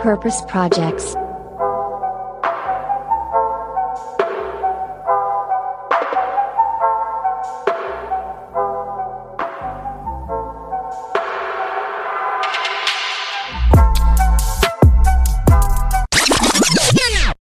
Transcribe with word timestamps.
Purpose 0.00 0.46
Projects. 0.46 1.16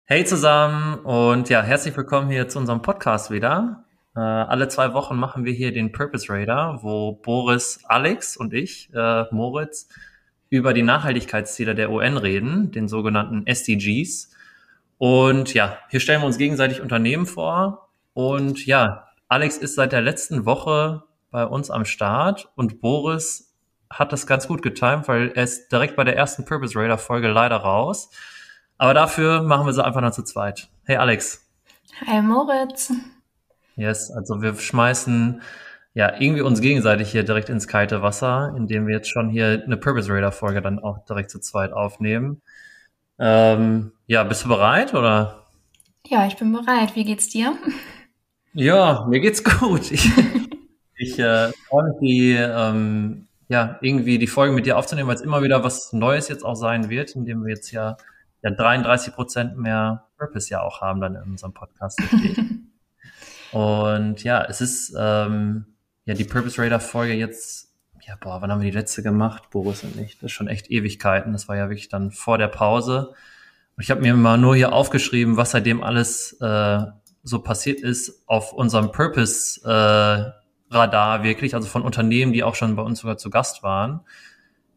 Hey 0.05 0.27
zusammen 0.27 0.96
und 1.05 1.48
ja, 1.48 1.62
herzlich 1.62 1.96
willkommen 1.96 2.29
hier 2.29 2.48
zu 2.48 2.59
unserem 2.59 2.82
Podcast 2.82 3.30
wieder. 3.30 3.87
Äh, 4.14 4.21
alle 4.21 4.69
zwei 4.69 4.93
Wochen 4.93 5.16
machen 5.16 5.46
wir 5.46 5.55
hier 5.55 5.73
den 5.73 5.91
Purpose 5.91 6.30
Radar, 6.30 6.82
wo 6.82 7.12
Boris, 7.12 7.80
Alex 7.87 8.37
und 8.37 8.53
ich, 8.53 8.91
äh, 8.93 9.25
Moritz, 9.30 9.89
über 10.53 10.75
die 10.75 10.82
Nachhaltigkeitsziele 10.82 11.75
der 11.75 11.91
UN 11.91 12.19
reden, 12.19 12.73
den 12.73 12.87
sogenannten 12.87 13.46
SDGs. 13.46 14.30
Und 14.98 15.55
ja, 15.55 15.79
hier 15.88 15.98
stellen 15.98 16.20
wir 16.20 16.27
uns 16.27 16.37
gegenseitig 16.37 16.83
Unternehmen 16.83 17.24
vor. 17.24 17.88
Und 18.12 18.66
ja, 18.66 19.07
Alex 19.29 19.57
ist 19.57 19.77
seit 19.77 19.93
der 19.93 20.02
letzten 20.02 20.45
Woche 20.45 21.05
bei 21.30 21.46
uns 21.46 21.70
am 21.70 21.87
Start 21.87 22.51
und 22.55 22.83
Boris 22.83 23.55
hat 23.88 24.12
das 24.12 24.27
ganz 24.27 24.46
gut 24.46 24.60
getimt, 24.60 25.09
weil 25.09 25.33
er 25.34 25.45
ist 25.45 25.73
direkt 25.73 25.96
bei 25.96 26.05
der 26.05 26.19
ersten 26.19 26.45
Purpose 26.45 26.79
Radar 26.79 26.98
Folge 26.98 27.29
leider 27.29 27.57
raus. 27.57 28.10
Aber 28.77 28.93
dafür 28.93 29.41
machen 29.41 29.65
wir 29.65 29.73
sie 29.73 29.82
einfach 29.82 30.02
noch 30.02 30.12
zu 30.12 30.23
zweit. 30.23 30.69
Hey 30.84 30.96
Alex. 30.96 31.51
Hi 32.07 32.21
Moritz. 32.21 32.93
Yes, 33.74 34.10
also 34.10 34.43
wir 34.43 34.55
schmeißen 34.55 35.41
ja 35.95 36.14
irgendwie 36.19 36.42
uns 36.42 36.60
gegenseitig 36.60 37.10
hier 37.10 37.23
direkt 37.23 37.48
ins 37.48 37.69
kalte 37.69 38.02
Wasser, 38.02 38.55
indem 38.56 38.87
wir 38.87 38.96
jetzt 38.96 39.10
schon 39.10 39.28
hier 39.28 39.62
eine 39.64 39.77
Purpose 39.77 40.12
Radar 40.12 40.32
Folge 40.32 40.62
dann 40.62 40.78
auch 40.78 41.05
direkt 41.05 41.30
zu 41.30 41.41
zweit 41.41 41.73
aufnehmen. 41.73 42.42
Ähm, 43.18 43.92
ja, 44.06 44.24
bist 44.24 44.45
du 44.45 44.48
bereit 44.48 44.95
oder? 44.95 45.46
Ja, 46.06 46.27
ich 46.27 46.37
bin 46.37 46.52
bereit. 46.52 46.96
Wie 46.96 47.04
geht's 47.04 47.29
dir? 47.29 47.57
Ja, 48.54 49.07
mir 49.09 49.20
geht's 49.20 49.45
gut. 49.45 49.90
Ich, 49.93 50.10
ich 50.96 51.18
äh, 51.18 51.52
freue 51.68 51.85
mich, 51.85 51.98
die, 52.01 52.32
ähm, 52.32 53.29
ja, 53.48 53.79
irgendwie 53.82 54.18
die 54.18 54.26
Folge 54.26 54.54
mit 54.54 54.66
dir 54.66 54.79
aufzunehmen, 54.79 55.09
weil 55.09 55.16
es 55.16 55.20
immer 55.20 55.43
wieder 55.43 55.63
was 55.63 55.93
Neues 55.93 56.29
jetzt 56.29 56.45
auch 56.45 56.54
sein 56.54 56.88
wird, 56.88 57.15
indem 57.15 57.45
wir 57.45 57.51
jetzt 57.51 57.70
ja, 57.70 57.96
ja 58.43 58.51
33 58.51 59.15
Prozent 59.15 59.59
mehr 59.59 60.07
Purpose 60.16 60.51
ja 60.51 60.63
auch 60.63 60.80
haben 60.80 61.01
dann 61.01 61.16
in 61.16 61.23
unserem 61.23 61.52
Podcast. 61.52 62.01
Und 63.52 64.25
ja, 64.25 64.43
es 64.44 64.62
ist 64.62 64.94
ähm, 64.98 65.66
ja 66.04 66.14
die 66.14 66.25
Purpose 66.25 66.60
Radar 66.60 66.81
Folge 66.81 67.14
jetzt, 67.14 67.72
ja, 68.06 68.16
boah, 68.20 68.42
wann 68.42 68.50
haben 68.50 68.60
wir 68.60 68.70
die 68.70 68.76
letzte 68.76 69.03
gemacht, 69.03 69.50
Boris 69.50 69.84
und 69.84 69.97
ich? 69.98 70.14
Das 70.19 70.25
ist 70.25 70.32
schon 70.32 70.48
echt 70.48 70.70
Ewigkeiten. 70.70 71.32
Das 71.32 71.48
war 71.48 71.56
ja 71.56 71.69
wirklich 71.69 71.88
dann 71.88 72.10
vor 72.10 72.38
der 72.38 72.48
Pause. 72.48 73.14
Und 73.76 73.82
ich 73.82 73.91
habe 73.91 74.00
mir 74.00 74.14
mal 74.14 74.38
nur 74.38 74.56
hier 74.56 74.72
aufgeschrieben, 74.72 75.36
was 75.36 75.53
seitdem 75.53 75.82
alles 75.82 76.32
äh, 76.41 76.80
so 77.22 77.38
passiert 77.41 77.80
ist 77.80 78.25
auf 78.26 78.53
unserem 78.53 78.91
Purpose 78.91 79.60
äh, 79.64 80.75
Radar 80.75 81.22
wirklich, 81.22 81.54
also 81.54 81.69
von 81.69 81.82
Unternehmen, 81.82 82.32
die 82.32 82.42
auch 82.42 82.54
schon 82.54 82.76
bei 82.76 82.82
uns 82.82 83.00
sogar 83.00 83.19
zu 83.19 83.30
Gast 83.30 83.62
waren. 83.62 84.00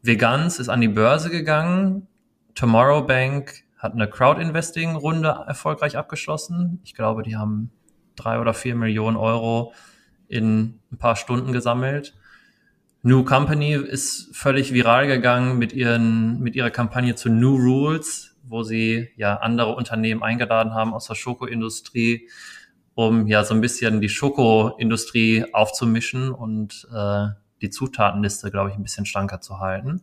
Vegans 0.01 0.59
ist 0.59 0.69
an 0.69 0.81
die 0.81 0.87
Börse 0.87 1.29
gegangen. 1.29 2.07
Tomorrow 2.53 3.05
Bank 3.05 3.63
hat 3.77 3.93
eine 3.93 4.09
Crowd-Investing-Runde 4.09 5.45
erfolgreich 5.47 5.97
abgeschlossen. 5.97 6.79
Ich 6.83 6.93
glaube, 6.93 7.23
die 7.23 7.35
haben 7.35 7.71
drei 8.15 8.39
oder 8.39 8.53
vier 8.53 8.75
Millionen 8.75 9.17
Euro 9.17 9.73
in 10.27 10.79
ein 10.91 10.97
paar 10.97 11.15
Stunden 11.15 11.53
gesammelt. 11.53 12.13
New 13.01 13.23
Company 13.23 13.73
ist 13.73 14.35
völlig 14.35 14.73
viral 14.73 15.05
gegangen 15.07 15.59
mit 15.59 15.73
ihren, 15.73 16.39
mit 16.39 16.55
ihrer 16.55 16.71
Kampagne 16.71 17.15
zu 17.15 17.29
New 17.29 17.55
Rules, 17.55 18.35
wo 18.43 18.63
sie 18.63 19.09
ja 19.15 19.35
andere 19.35 19.75
Unternehmen 19.75 20.23
eingeladen 20.23 20.73
haben 20.73 20.93
aus 20.93 21.05
der 21.05 21.15
Schokoindustrie, 21.15 22.27
um 22.95 23.27
ja 23.27 23.43
so 23.43 23.53
ein 23.53 23.61
bisschen 23.61 24.01
die 24.01 24.09
Schokoindustrie 24.09 25.45
aufzumischen 25.53 26.31
und 26.31 26.87
äh, 26.93 27.27
die 27.61 27.69
Zutatenliste, 27.69 28.51
glaube 28.51 28.71
ich, 28.71 28.75
ein 28.75 28.83
bisschen 28.83 29.05
schlanker 29.05 29.41
zu 29.41 29.59
halten. 29.59 30.01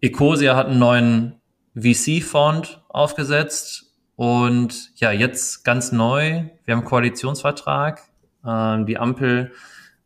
Ecosia 0.00 0.56
hat 0.56 0.66
einen 0.66 0.78
neuen 0.78 1.40
VC-Fond 1.74 2.82
aufgesetzt 2.88 3.94
und 4.16 4.92
ja, 4.96 5.12
jetzt 5.12 5.64
ganz 5.64 5.92
neu, 5.92 6.44
wir 6.64 6.72
haben 6.72 6.80
einen 6.80 6.84
Koalitionsvertrag. 6.84 8.02
Ähm, 8.46 8.86
die 8.86 8.98
Ampel 8.98 9.52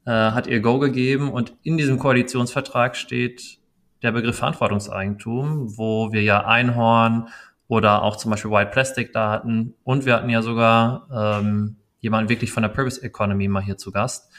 äh, 0.05 0.11
hat 0.11 0.47
ihr 0.47 0.61
Go 0.61 0.79
gegeben 0.79 1.31
und 1.31 1.55
in 1.63 1.77
diesem 1.77 1.99
Koalitionsvertrag 1.99 2.97
steht 2.97 3.59
der 4.03 4.13
Begriff 4.13 4.37
Verantwortungseigentum, 4.37 5.77
wo 5.77 6.13
wir 6.13 6.23
ja 6.23 6.47
Einhorn 6.47 7.29
oder 7.69 8.03
auch 8.03 8.17
zum 8.17 8.31
Beispiel 8.31 8.51
White 8.51 8.71
Plastic 8.71 9.13
da 9.13 9.31
hatten. 9.31 9.75
Und 9.83 10.07
wir 10.07 10.15
hatten 10.15 10.31
ja 10.31 10.43
sogar 10.43 11.09
ähm, 11.13 11.77
jemanden 12.01 12.29
wirklich 12.29 12.53
von 12.53 12.63
der 12.63 12.71
Purpose 12.71 13.03
Economy 13.03 13.49
mal 13.49 13.63
hier 13.63 13.77
zu 13.77 13.91
Gast. 13.91 14.31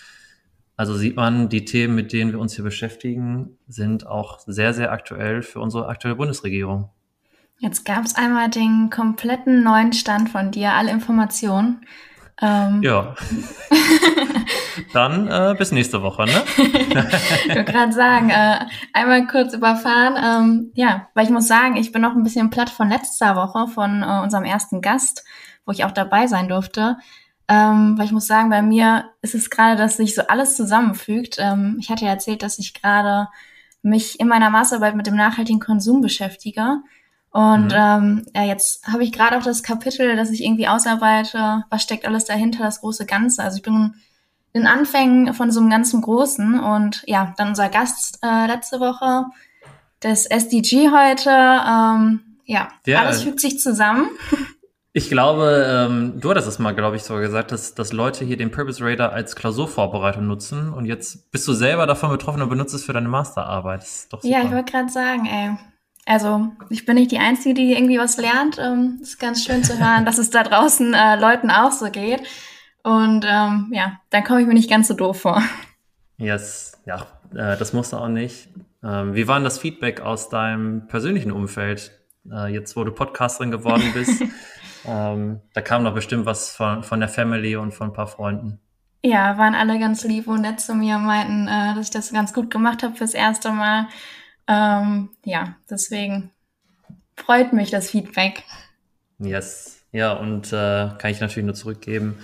Also 0.77 0.95
sieht 0.95 1.15
man, 1.15 1.49
die 1.49 1.65
Themen, 1.65 1.95
mit 1.95 2.13
denen 2.13 2.31
wir 2.31 2.39
uns 2.39 2.53
hier 2.53 2.63
beschäftigen, 2.63 3.57
sind 3.67 4.05
auch 4.05 4.39
sehr, 4.45 4.73
sehr 4.73 4.91
aktuell 4.91 5.41
für 5.41 5.59
unsere 5.59 5.87
aktuelle 5.87 6.15
Bundesregierung. 6.15 6.89
Jetzt 7.59 7.83
gab 7.83 8.05
es 8.05 8.15
einmal 8.15 8.51
den 8.51 8.91
kompletten 8.91 9.63
neuen 9.63 9.91
Stand 9.91 10.29
von 10.29 10.51
dir, 10.51 10.73
alle 10.73 10.91
Informationen. 10.91 11.81
Ähm. 12.41 12.81
Ja. 12.83 13.15
Dann 14.93 15.27
äh, 15.27 15.55
bis 15.57 15.71
nächste 15.71 16.01
Woche, 16.01 16.25
ne? 16.25 16.43
ich 16.57 17.49
wollte 17.49 17.71
gerade 17.71 17.91
sagen, 17.91 18.29
äh, 18.29 18.59
einmal 18.93 19.27
kurz 19.27 19.53
überfahren. 19.53 20.15
Ähm, 20.23 20.71
ja, 20.75 21.07
weil 21.13 21.25
ich 21.25 21.31
muss 21.31 21.47
sagen, 21.47 21.77
ich 21.77 21.91
bin 21.91 22.01
noch 22.01 22.15
ein 22.15 22.23
bisschen 22.23 22.49
platt 22.49 22.69
von 22.69 22.89
letzter 22.89 23.35
Woche, 23.35 23.67
von 23.67 24.03
äh, 24.03 24.21
unserem 24.23 24.43
ersten 24.43 24.81
Gast, 24.81 25.23
wo 25.65 25.71
ich 25.71 25.83
auch 25.83 25.91
dabei 25.91 26.27
sein 26.27 26.47
durfte. 26.47 26.97
Ähm, 27.47 27.97
weil 27.97 28.05
ich 28.05 28.11
muss 28.11 28.27
sagen, 28.27 28.49
bei 28.49 28.61
mir 28.61 29.05
ist 29.21 29.33
es 29.35 29.49
gerade, 29.49 29.77
dass 29.77 29.97
sich 29.97 30.15
so 30.15 30.23
alles 30.27 30.55
zusammenfügt. 30.55 31.37
Ähm, 31.39 31.77
ich 31.79 31.89
hatte 31.89 32.05
ja 32.05 32.11
erzählt, 32.11 32.43
dass 32.43 32.59
ich 32.59 32.73
gerade 32.73 33.27
mich 33.81 34.19
in 34.19 34.27
meiner 34.27 34.49
Masterarbeit 34.49 34.95
mit 34.95 35.07
dem 35.07 35.15
nachhaltigen 35.15 35.59
Konsum 35.59 36.01
beschäftige. 36.01 36.81
Und 37.31 37.67
mhm. 37.67 37.75
ähm, 37.75 38.25
ja, 38.33 38.43
jetzt 38.43 38.88
habe 38.88 39.03
ich 39.03 39.11
gerade 39.11 39.38
auch 39.38 39.43
das 39.43 39.63
Kapitel, 39.63 40.15
dass 40.15 40.31
ich 40.31 40.43
irgendwie 40.43 40.67
ausarbeite, 40.67 41.65
was 41.69 41.83
steckt 41.83 42.05
alles 42.05 42.25
dahinter, 42.25 42.63
das 42.63 42.81
große 42.81 43.05
Ganze. 43.05 43.43
Also 43.43 43.57
ich 43.57 43.63
bin 43.63 43.93
in 44.53 44.67
Anfängen 44.67 45.33
von 45.33 45.51
so 45.51 45.59
einem 45.59 45.69
ganzen 45.69 46.01
Großen 46.01 46.59
und 46.59 47.03
ja, 47.05 47.33
dann 47.38 47.49
unser 47.49 47.69
Gast 47.69 48.19
äh, 48.23 48.47
letzte 48.47 48.79
Woche, 48.79 49.25
das 49.99 50.25
SDG 50.25 50.89
heute, 50.89 51.29
ähm, 51.29 52.21
ja, 52.45 52.69
ja, 52.85 53.01
alles 53.01 53.23
fügt 53.23 53.39
sich 53.39 53.59
zusammen. 53.59 54.09
Ich 54.94 55.09
glaube, 55.09 55.63
ähm, 55.69 56.19
du 56.19 56.31
hattest 56.31 56.47
es 56.47 56.57
mal, 56.57 56.73
glaube 56.73 56.95
ich, 56.95 57.03
sogar 57.03 57.21
gesagt, 57.21 57.51
dass, 57.51 57.75
dass 57.75 57.94
Leute 57.94 58.25
hier 58.25 58.35
den 58.35 58.49
Purpose 58.49 58.83
Radar 58.83 59.11
als 59.11 59.35
Klausurvorbereitung 59.35 60.25
nutzen 60.25 60.73
und 60.73 60.85
jetzt 60.85 61.29
bist 61.29 61.47
du 61.47 61.53
selber 61.53 61.85
davon 61.85 62.09
betroffen 62.09 62.41
und 62.41 62.49
benutzt 62.49 62.73
es 62.73 62.83
für 62.83 62.94
deine 62.94 63.07
Masterarbeit. 63.07 63.81
Das 63.81 63.95
ist 63.97 64.13
doch 64.13 64.23
super. 64.23 64.33
Ja, 64.33 64.44
ich 64.44 64.51
wollte 64.51 64.71
gerade 64.71 64.89
sagen, 64.89 65.27
ey, 65.27 65.55
also 66.07 66.47
ich 66.69 66.85
bin 66.85 66.95
nicht 66.95 67.12
die 67.12 67.19
Einzige, 67.19 67.53
die 67.53 67.73
irgendwie 67.73 68.00
was 68.00 68.18
lernt. 68.18 68.57
Ähm, 68.59 69.00
ist 69.01 69.19
ganz 69.19 69.44
schön 69.44 69.63
zu 69.63 69.78
hören, 69.78 70.06
dass 70.06 70.18
es 70.18 70.29
da 70.29 70.44
draußen 70.44 70.94
äh, 70.94 71.19
Leuten 71.19 71.51
auch 71.51 71.72
so 71.72 71.91
geht. 71.91 72.23
Und 72.81 73.25
ähm, 73.28 73.69
ja, 73.73 74.00
dann 74.09 74.23
komme 74.23 74.41
ich 74.41 74.47
mir 74.47 74.53
nicht 74.53 74.69
ganz 74.69 74.88
so 74.88 74.94
doof 74.94 75.22
vor. 75.22 75.44
Yes, 76.18 76.81
ja, 76.85 77.06
äh, 77.34 77.57
das 77.57 77.73
musst 77.73 77.91
du 77.91 77.97
auch 77.97 78.07
nicht. 78.07 78.47
Ähm, 78.81 79.13
wie 79.16 79.28
war 79.28 79.35
denn 79.35 79.44
das 79.44 79.59
Feedback 79.59 80.00
aus 80.00 80.29
deinem 80.29 80.88
persönlichen 80.88 81.31
Umfeld, 81.31 81.91
äh, 82.31 82.53
jetzt 82.53 82.78
wo 82.78 82.85
du 82.85 82.91
Podcasterin 82.91 83.51
geworden 83.51 83.91
bist? 83.94 84.24
ähm, 84.85 85.41
da 85.53 85.62
kam 85.62 85.84
doch 85.84 85.94
bestimmt 85.94 86.25
was 86.25 86.51
von, 86.51 86.84
von 86.84 87.01
der 87.01 87.09
Family 87.09 87.57
und 87.57 87.74
von 87.74 87.89
ein 87.89 87.94
paar 87.94 88.07
Freunden. 88.07 88.59
Ja, 89.03 89.38
waren 89.38 89.56
alle 89.56 89.78
ganz 89.79 90.06
lieb 90.06 90.28
und 90.28 90.41
nett 90.41 90.62
zu 90.62 90.74
mir, 90.74 90.95
und 90.95 91.06
meinten, 91.06 91.47
äh, 91.47 91.75
dass 91.75 91.88
ich 91.88 91.91
das 91.91 92.13
ganz 92.13 92.34
gut 92.34 92.50
gemacht 92.50 92.84
habe 92.84 92.95
fürs 92.95 93.13
erste 93.13 93.51
Mal. 93.51 93.88
Ähm, 94.47 95.09
ja, 95.25 95.55
deswegen 95.69 96.31
freut 97.15 97.53
mich 97.53 97.71
das 97.71 97.89
Feedback. 97.89 98.44
Yes. 99.19 99.83
Ja, 99.91 100.13
und 100.13 100.47
äh, 100.47 100.89
kann 100.97 101.11
ich 101.11 101.19
natürlich 101.21 101.45
nur 101.45 101.55
zurückgeben. 101.55 102.17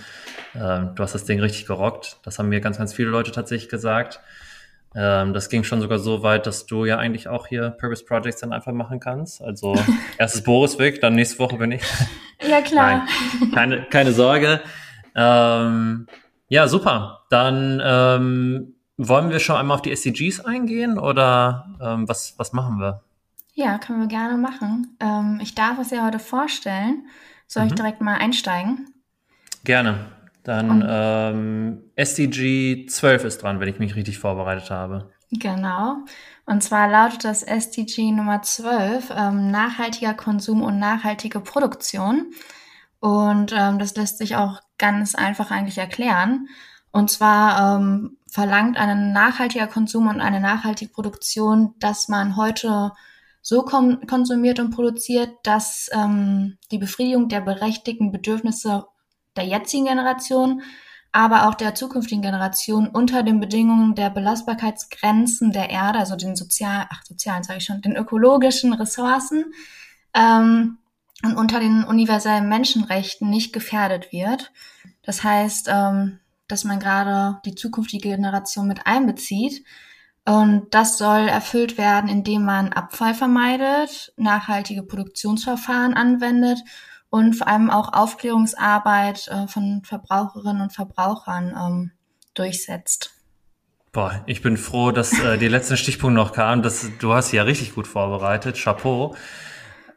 Äh, 0.54 0.58
du 0.94 0.96
hast 0.98 1.14
das 1.14 1.24
Ding 1.24 1.40
richtig 1.40 1.66
gerockt. 1.66 2.18
Das 2.22 2.38
haben 2.38 2.48
mir 2.48 2.60
ganz, 2.60 2.78
ganz 2.78 2.92
viele 2.94 3.08
Leute 3.08 3.32
tatsächlich 3.32 3.68
gesagt. 3.68 4.20
Ähm, 4.94 5.32
das 5.32 5.48
ging 5.48 5.64
schon 5.64 5.80
sogar 5.80 5.98
so 5.98 6.22
weit, 6.22 6.46
dass 6.46 6.66
du 6.66 6.84
ja 6.84 6.98
eigentlich 6.98 7.26
auch 7.26 7.48
hier 7.48 7.70
Purpose 7.70 8.04
Projects 8.04 8.40
dann 8.40 8.52
einfach 8.52 8.72
machen 8.72 9.00
kannst. 9.00 9.42
Also 9.42 9.74
erstes 10.18 10.42
Boris 10.44 10.78
weg, 10.78 11.00
dann 11.00 11.14
nächste 11.14 11.38
Woche 11.40 11.56
bin 11.56 11.72
ich. 11.72 11.82
Ja, 12.46 12.60
klar. 12.60 13.06
Nein, 13.40 13.52
keine, 13.52 13.82
keine 13.86 14.12
Sorge. 14.12 14.60
Ähm, 15.16 16.06
ja, 16.48 16.68
super. 16.68 17.24
Dann 17.30 17.82
ähm, 17.84 18.74
wollen 18.96 19.30
wir 19.30 19.40
schon 19.40 19.56
einmal 19.56 19.76
auf 19.76 19.82
die 19.82 19.92
SDGs 19.92 20.40
eingehen 20.40 20.98
oder 20.98 21.66
ähm, 21.80 22.08
was, 22.08 22.34
was 22.38 22.52
machen 22.52 22.78
wir? 22.78 23.02
Ja, 23.54 23.78
können 23.78 24.00
wir 24.00 24.08
gerne 24.08 24.36
machen. 24.36 24.96
Ähm, 25.00 25.38
ich 25.42 25.54
darf 25.54 25.78
es 25.78 25.90
ja 25.90 26.04
heute 26.04 26.18
vorstellen. 26.18 27.06
Soll 27.46 27.64
mhm. 27.64 27.68
ich 27.68 27.74
direkt 27.74 28.00
mal 28.00 28.16
einsteigen? 28.16 28.92
Gerne. 29.64 30.06
Dann 30.42 30.84
ähm, 30.86 31.84
SDG 31.96 32.86
12 32.86 33.24
ist 33.24 33.42
dran, 33.42 33.60
wenn 33.60 33.68
ich 33.68 33.78
mich 33.78 33.96
richtig 33.96 34.18
vorbereitet 34.18 34.70
habe. 34.70 35.10
Genau. 35.30 35.96
Und 36.46 36.62
zwar 36.62 36.88
lautet 36.88 37.24
das 37.24 37.42
SDG 37.42 38.12
Nummer 38.12 38.42
12, 38.42 39.10
ähm, 39.16 39.50
nachhaltiger 39.50 40.12
Konsum 40.12 40.62
und 40.62 40.78
nachhaltige 40.78 41.40
Produktion. 41.40 42.32
Und 43.00 43.52
ähm, 43.56 43.78
das 43.78 43.96
lässt 43.96 44.18
sich 44.18 44.36
auch 44.36 44.60
ganz 44.76 45.14
einfach 45.14 45.50
eigentlich 45.50 45.78
erklären. 45.78 46.48
Und 46.90 47.10
zwar 47.10 47.78
ähm, 47.78 48.18
verlangt 48.34 48.76
ein 48.76 49.12
nachhaltiger 49.12 49.68
Konsum 49.68 50.08
und 50.08 50.20
eine 50.20 50.40
nachhaltige 50.40 50.90
Produktion, 50.90 51.76
dass 51.78 52.08
man 52.08 52.36
heute 52.36 52.90
so 53.40 53.62
konsumiert 53.62 54.58
und 54.58 54.70
produziert, 54.74 55.30
dass 55.44 55.88
ähm, 55.92 56.58
die 56.72 56.78
Befriedigung 56.78 57.28
der 57.28 57.42
berechtigten 57.42 58.10
Bedürfnisse 58.10 58.86
der 59.36 59.44
jetzigen 59.44 59.84
Generation, 59.84 60.62
aber 61.12 61.48
auch 61.48 61.54
der 61.54 61.76
zukünftigen 61.76 62.22
Generation 62.22 62.88
unter 62.88 63.22
den 63.22 63.38
Bedingungen 63.38 63.94
der 63.94 64.10
Belastbarkeitsgrenzen 64.10 65.52
der 65.52 65.70
Erde, 65.70 66.00
also 66.00 66.16
den 66.16 66.34
sozial, 66.34 66.88
ach 66.90 67.04
sozialen 67.04 67.44
sage 67.44 67.58
ich 67.58 67.64
schon, 67.64 67.82
den 67.82 67.94
ökologischen 67.94 68.72
Ressourcen 68.72 69.44
ähm, 70.12 70.78
und 71.22 71.36
unter 71.36 71.60
den 71.60 71.84
universellen 71.84 72.48
Menschenrechten 72.48 73.30
nicht 73.30 73.52
gefährdet 73.52 74.10
wird. 74.10 74.50
Das 75.04 75.22
heißt, 75.22 75.68
ähm, 75.70 76.18
dass 76.48 76.64
man 76.64 76.80
gerade 76.80 77.40
die 77.44 77.54
zukünftige 77.54 78.10
Generation 78.10 78.66
mit 78.66 78.86
einbezieht. 78.86 79.64
Und 80.26 80.68
das 80.70 80.96
soll 80.96 81.28
erfüllt 81.28 81.76
werden, 81.76 82.08
indem 82.08 82.44
man 82.44 82.72
Abfall 82.72 83.14
vermeidet, 83.14 84.12
nachhaltige 84.16 84.82
Produktionsverfahren 84.82 85.94
anwendet 85.94 86.60
und 87.10 87.34
vor 87.34 87.46
allem 87.46 87.70
auch 87.70 87.92
Aufklärungsarbeit 87.92 89.28
äh, 89.28 89.46
von 89.46 89.82
Verbraucherinnen 89.84 90.62
und 90.62 90.72
Verbrauchern 90.72 91.54
ähm, 91.56 91.90
durchsetzt. 92.32 93.12
Boah, 93.92 94.24
ich 94.26 94.42
bin 94.42 94.56
froh, 94.56 94.90
dass 94.90 95.12
äh, 95.20 95.38
die 95.38 95.46
letzten 95.46 95.76
Stichpunkte 95.76 96.16
noch 96.16 96.32
kamen. 96.32 96.62
Das, 96.62 96.90
du 96.98 97.12
hast 97.12 97.28
sie 97.28 97.36
ja 97.36 97.44
richtig 97.44 97.74
gut 97.74 97.86
vorbereitet. 97.86 98.56
Chapeau. 98.56 99.14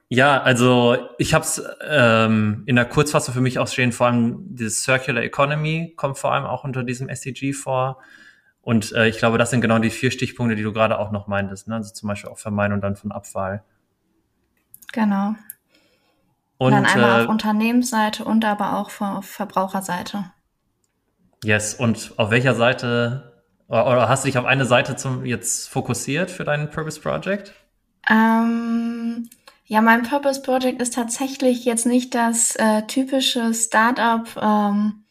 Ja, 0.09 0.41
also 0.41 0.97
ich 1.17 1.33
habe 1.33 1.43
es 1.43 1.61
ähm, 1.81 2.63
in 2.65 2.77
der 2.77 2.85
Kurzfassung 2.85 3.33
für 3.33 3.41
mich 3.41 3.59
auch 3.59 3.67
stehen, 3.67 3.91
vor 3.91 4.07
allem 4.07 4.55
dieses 4.55 4.83
Circular 4.83 5.21
Economy 5.21 5.93
kommt 5.97 6.17
vor 6.17 6.33
allem 6.33 6.45
auch 6.45 6.63
unter 6.63 6.83
diesem 6.83 7.09
SDG 7.09 7.51
vor. 7.51 8.01
Und 8.61 8.93
äh, 8.93 9.07
ich 9.07 9.17
glaube, 9.17 9.37
das 9.37 9.49
sind 9.49 9.61
genau 9.61 9.79
die 9.79 9.89
vier 9.89 10.11
Stichpunkte, 10.11 10.55
die 10.55 10.63
du 10.63 10.71
gerade 10.71 10.99
auch 10.99 11.11
noch 11.11 11.27
meintest. 11.27 11.67
Ne? 11.67 11.75
Also 11.75 11.93
zum 11.93 12.07
Beispiel 12.07 12.29
auch 12.29 12.37
Vermeidung 12.37 12.79
dann 12.79 12.95
von 12.95 13.11
Abfall. 13.11 13.63
Genau. 14.93 15.35
Und, 16.57 16.71
dann 16.71 16.85
einmal 16.85 17.19
äh, 17.19 17.23
auf 17.23 17.29
Unternehmensseite 17.29 18.23
und 18.23 18.45
aber 18.45 18.77
auch 18.77 18.89
auf 19.01 19.25
Verbraucherseite. 19.25 20.31
Yes, 21.43 21.75
und 21.75 22.13
auf 22.17 22.31
welcher 22.31 22.55
Seite, 22.55 23.43
oder 23.67 24.09
hast 24.09 24.23
du 24.23 24.27
dich 24.27 24.37
auf 24.37 24.45
eine 24.45 24.65
Seite 24.65 24.95
zum 24.95 25.23
jetzt 25.25 25.69
fokussiert 25.69 26.31
für 26.31 26.45
dein 26.45 26.71
Purpose 26.71 26.99
Project? 26.99 27.53
Ähm, 28.09 29.29
ja, 29.67 29.81
mein 29.81 30.03
Purpose 30.03 30.41
Project 30.41 30.81
ist 30.81 30.93
tatsächlich 30.93 31.65
jetzt 31.65 31.85
nicht 31.85 32.15
das 32.15 32.55
äh, 32.55 32.83
typische 32.83 33.53
Startup, 33.53 34.25
ähm, 34.41 35.03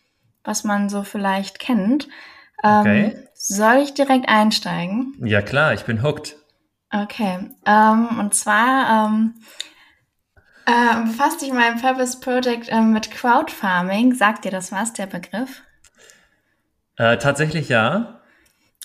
was 0.44 0.64
man 0.64 0.88
so 0.88 1.02
vielleicht 1.02 1.58
kennt. 1.58 2.08
Ähm, 2.64 2.80
okay. 2.80 3.28
Soll 3.34 3.82
ich 3.82 3.92
direkt 3.92 4.28
einsteigen? 4.28 5.14
Ja 5.22 5.42
klar, 5.42 5.74
ich 5.74 5.84
bin 5.84 6.02
hooked. 6.02 6.36
Okay. 6.90 7.50
Ähm, 7.66 8.08
und 8.18 8.34
zwar 8.34 9.08
ähm, 9.08 9.34
äh, 10.64 11.02
befasst 11.02 11.40
sich 11.40 11.52
mein 11.52 11.78
Purpose 11.78 12.18
Project 12.18 12.70
äh, 12.70 12.80
mit 12.80 13.10
Crowdfarming. 13.10 14.14
Sagt 14.14 14.46
dir 14.46 14.50
das 14.50 14.72
was, 14.72 14.94
der 14.94 15.06
Begriff? 15.06 15.62
Äh, 16.96 17.18
tatsächlich 17.18 17.68
ja. 17.68 18.15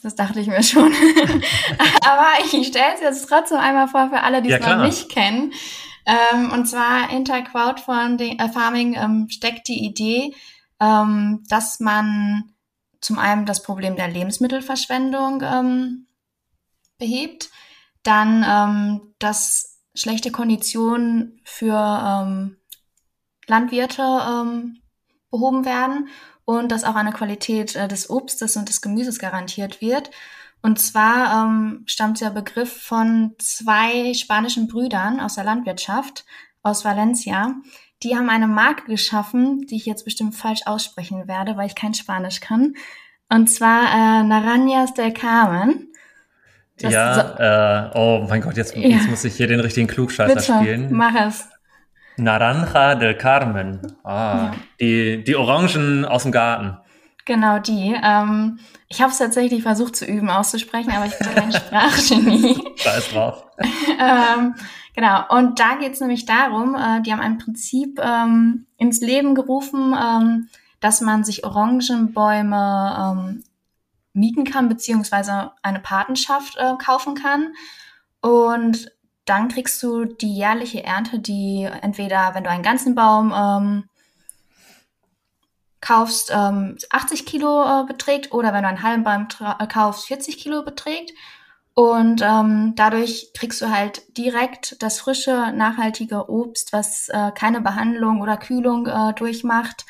Das 0.03 0.15
dachte 0.15 0.39
ich 0.39 0.48
mir 0.48 0.63
schon. 0.63 0.92
Aber 2.01 2.27
ich 2.44 2.68
stelle 2.68 2.95
es 2.95 3.01
jetzt 3.01 3.30
trotzdem 3.30 3.59
einmal 3.59 3.88
vor 3.88 4.09
für 4.09 4.21
alle, 4.21 4.42
die 4.42 4.51
es 4.51 4.65
ja, 4.65 4.75
noch 4.75 4.86
nicht 4.86 5.09
kennen. 5.09 5.53
Ähm, 6.06 6.51
und 6.51 6.65
zwar 6.65 7.07
hinter 7.09 7.42
Crowdfunding 7.44 8.39
äh, 8.39 8.50
Farming 8.50 8.95
ähm, 8.95 9.27
steckt 9.30 9.68
die 9.68 9.86
Idee, 9.86 10.33
ähm, 10.80 11.44
dass 11.48 11.80
man 11.80 12.53
zum 13.00 13.19
einen 13.19 13.45
das 13.45 13.62
Problem 13.62 13.95
der 13.95 14.07
Lebensmittelverschwendung 14.07 15.44
ähm, 15.44 16.07
behebt, 16.98 17.50
dann 18.03 18.44
ähm, 18.48 19.13
dass 19.19 19.80
schlechte 19.94 20.31
Konditionen 20.31 21.42
für 21.44 21.75
ähm, 21.75 22.57
Landwirte 23.48 24.01
behoben 25.30 25.65
werden 25.65 26.07
und 26.59 26.71
dass 26.71 26.83
auch 26.83 26.95
eine 26.95 27.12
Qualität 27.12 27.75
äh, 27.75 27.88
des 27.88 28.09
Obstes 28.09 28.57
und 28.57 28.69
des 28.69 28.81
Gemüses 28.81 29.19
garantiert 29.19 29.81
wird. 29.81 30.12
Und 30.62 30.80
zwar 30.80 31.45
ähm, 31.45 31.83
stammt 31.88 32.21
der 32.21 32.30
Begriff 32.30 32.83
von 32.83 33.33
zwei 33.39 34.13
spanischen 34.13 34.68
Brüdern 34.68 35.19
aus 35.19 35.36
der 35.36 35.44
Landwirtschaft 35.44 36.25
aus 36.62 36.86
Valencia. 36.86 37.56
Die 38.03 38.15
haben 38.15 38.30
eine 38.30 38.48
Marke 38.48 38.86
geschaffen, 38.86 39.62
die 39.68 39.75
ich 39.75 39.86
jetzt 39.86 40.06
bestimmt 40.06 40.36
falsch 40.36 40.62
aussprechen 40.65 41.27
werde, 41.27 41.57
weil 41.57 41.68
ich 41.68 41.75
kein 41.75 41.94
Spanisch 41.94 42.39
kann. 42.39 42.75
Und 43.30 43.48
zwar 43.50 43.86
äh, 43.86 44.24
Narañas 44.24 44.94
del 44.94 45.13
Carmen. 45.13 45.88
Das 46.77 46.94
ja, 46.94 47.92
so, 47.94 47.98
äh, 47.98 48.00
oh 48.00 48.25
mein 48.27 48.42
Gott, 48.42 48.57
jetzt, 48.57 48.75
jetzt 48.75 49.09
muss 49.09 49.24
ich 49.24 49.36
hier 49.36 49.48
den 49.48 49.59
richtigen 49.59 49.88
Klugscheißer 49.88 50.33
Bitte, 50.33 50.53
spielen. 50.53 50.89
Mach 50.92 51.13
es. 51.15 51.48
Naranja 52.22 52.96
del 52.96 53.16
Carmen. 53.16 53.80
Ah, 54.04 54.46
ja. 54.46 54.54
die, 54.80 55.24
die 55.24 55.36
Orangen 55.36 56.06
aus 56.06 56.24
dem 56.24 56.32
Garten. 56.32 56.78
Genau 57.26 57.60
die. 57.60 57.96
Ähm, 58.02 58.60
ich 58.88 59.02
habe 59.02 59.12
es 59.12 59.18
tatsächlich 59.18 59.64
versucht 59.64 59.96
zu 59.96 60.06
üben 60.06 60.30
auszusprechen, 60.30 60.92
aber 60.92 61.06
ich 61.06 61.18
bin 61.18 61.34
kein 61.34 61.52
Sprachgenie. 61.54 62.62
Da 62.84 62.94
ist 62.94 63.14
drauf. 63.14 63.46
ähm, 64.00 64.56
genau, 64.96 65.24
und 65.30 65.60
da 65.60 65.76
geht 65.76 65.94
es 65.94 66.00
nämlich 66.00 66.26
darum, 66.26 66.76
äh, 66.76 67.02
die 67.02 67.12
haben 67.12 67.22
ein 67.22 67.38
Prinzip 67.38 68.00
ähm, 68.04 68.66
ins 68.78 69.02
Leben 69.02 69.36
gerufen, 69.36 69.96
ähm, 69.98 70.50
dass 70.80 71.02
man 71.02 71.24
sich 71.24 71.46
Orangenbäume 71.46 73.16
ähm, 73.16 73.44
mieten 74.14 74.44
kann, 74.44 74.68
beziehungsweise 74.68 75.52
eine 75.62 75.80
Patenschaft 75.80 76.58
äh, 76.58 76.74
kaufen 76.84 77.16
kann. 77.16 77.54
Und 78.22 78.92
dann 79.31 79.48
kriegst 79.48 79.81
du 79.81 80.04
die 80.04 80.36
jährliche 80.36 80.83
Ernte, 80.83 81.18
die 81.18 81.66
entweder, 81.81 82.36
wenn 82.36 82.44
du 82.44 82.50
einen 82.50 82.63
ganzen 82.63 82.95
Baum 82.95 83.33
ähm, 83.33 83.83
kaufst, 85.80 86.33
ähm, 86.36 86.78
80 86.89 87.25
Kilo 87.25 87.63
äh, 87.63 87.86
beträgt 87.86 88.33
oder 88.33 88.51
wenn 88.51 88.63
du 88.63 88.68
einen 88.68 88.83
halben 88.83 89.06
Baum 89.06 89.30
äh, 89.39 89.68
kaufst, 89.68 90.07
40 90.07 90.38
Kilo 90.38 90.63
beträgt. 90.63 91.12
Und 91.74 92.22
ähm, 92.22 92.74
dadurch 92.75 93.31
kriegst 93.33 93.62
du 93.62 93.69
halt 93.69 94.18
direkt 94.18 94.83
das 94.83 95.00
frische, 95.00 95.54
nachhaltige 95.54 96.30
Obst, 96.30 96.74
was 96.74 97.07
äh, 97.07 97.31
keine 97.34 97.62
Behandlung 97.62 98.20
oder 98.20 98.36
Kühlung 98.36 98.86
äh, 98.86 99.13
durchmacht 99.13 99.86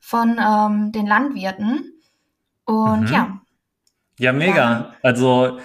von 0.00 0.40
ähm, 0.40 0.90
den 0.90 1.06
Landwirten. 1.06 1.92
Und 2.64 3.02
mhm. 3.02 3.12
ja. 3.12 3.40
Ja, 4.18 4.32
mega. 4.32 4.56
Ja. 4.56 4.94
Also 5.04 5.60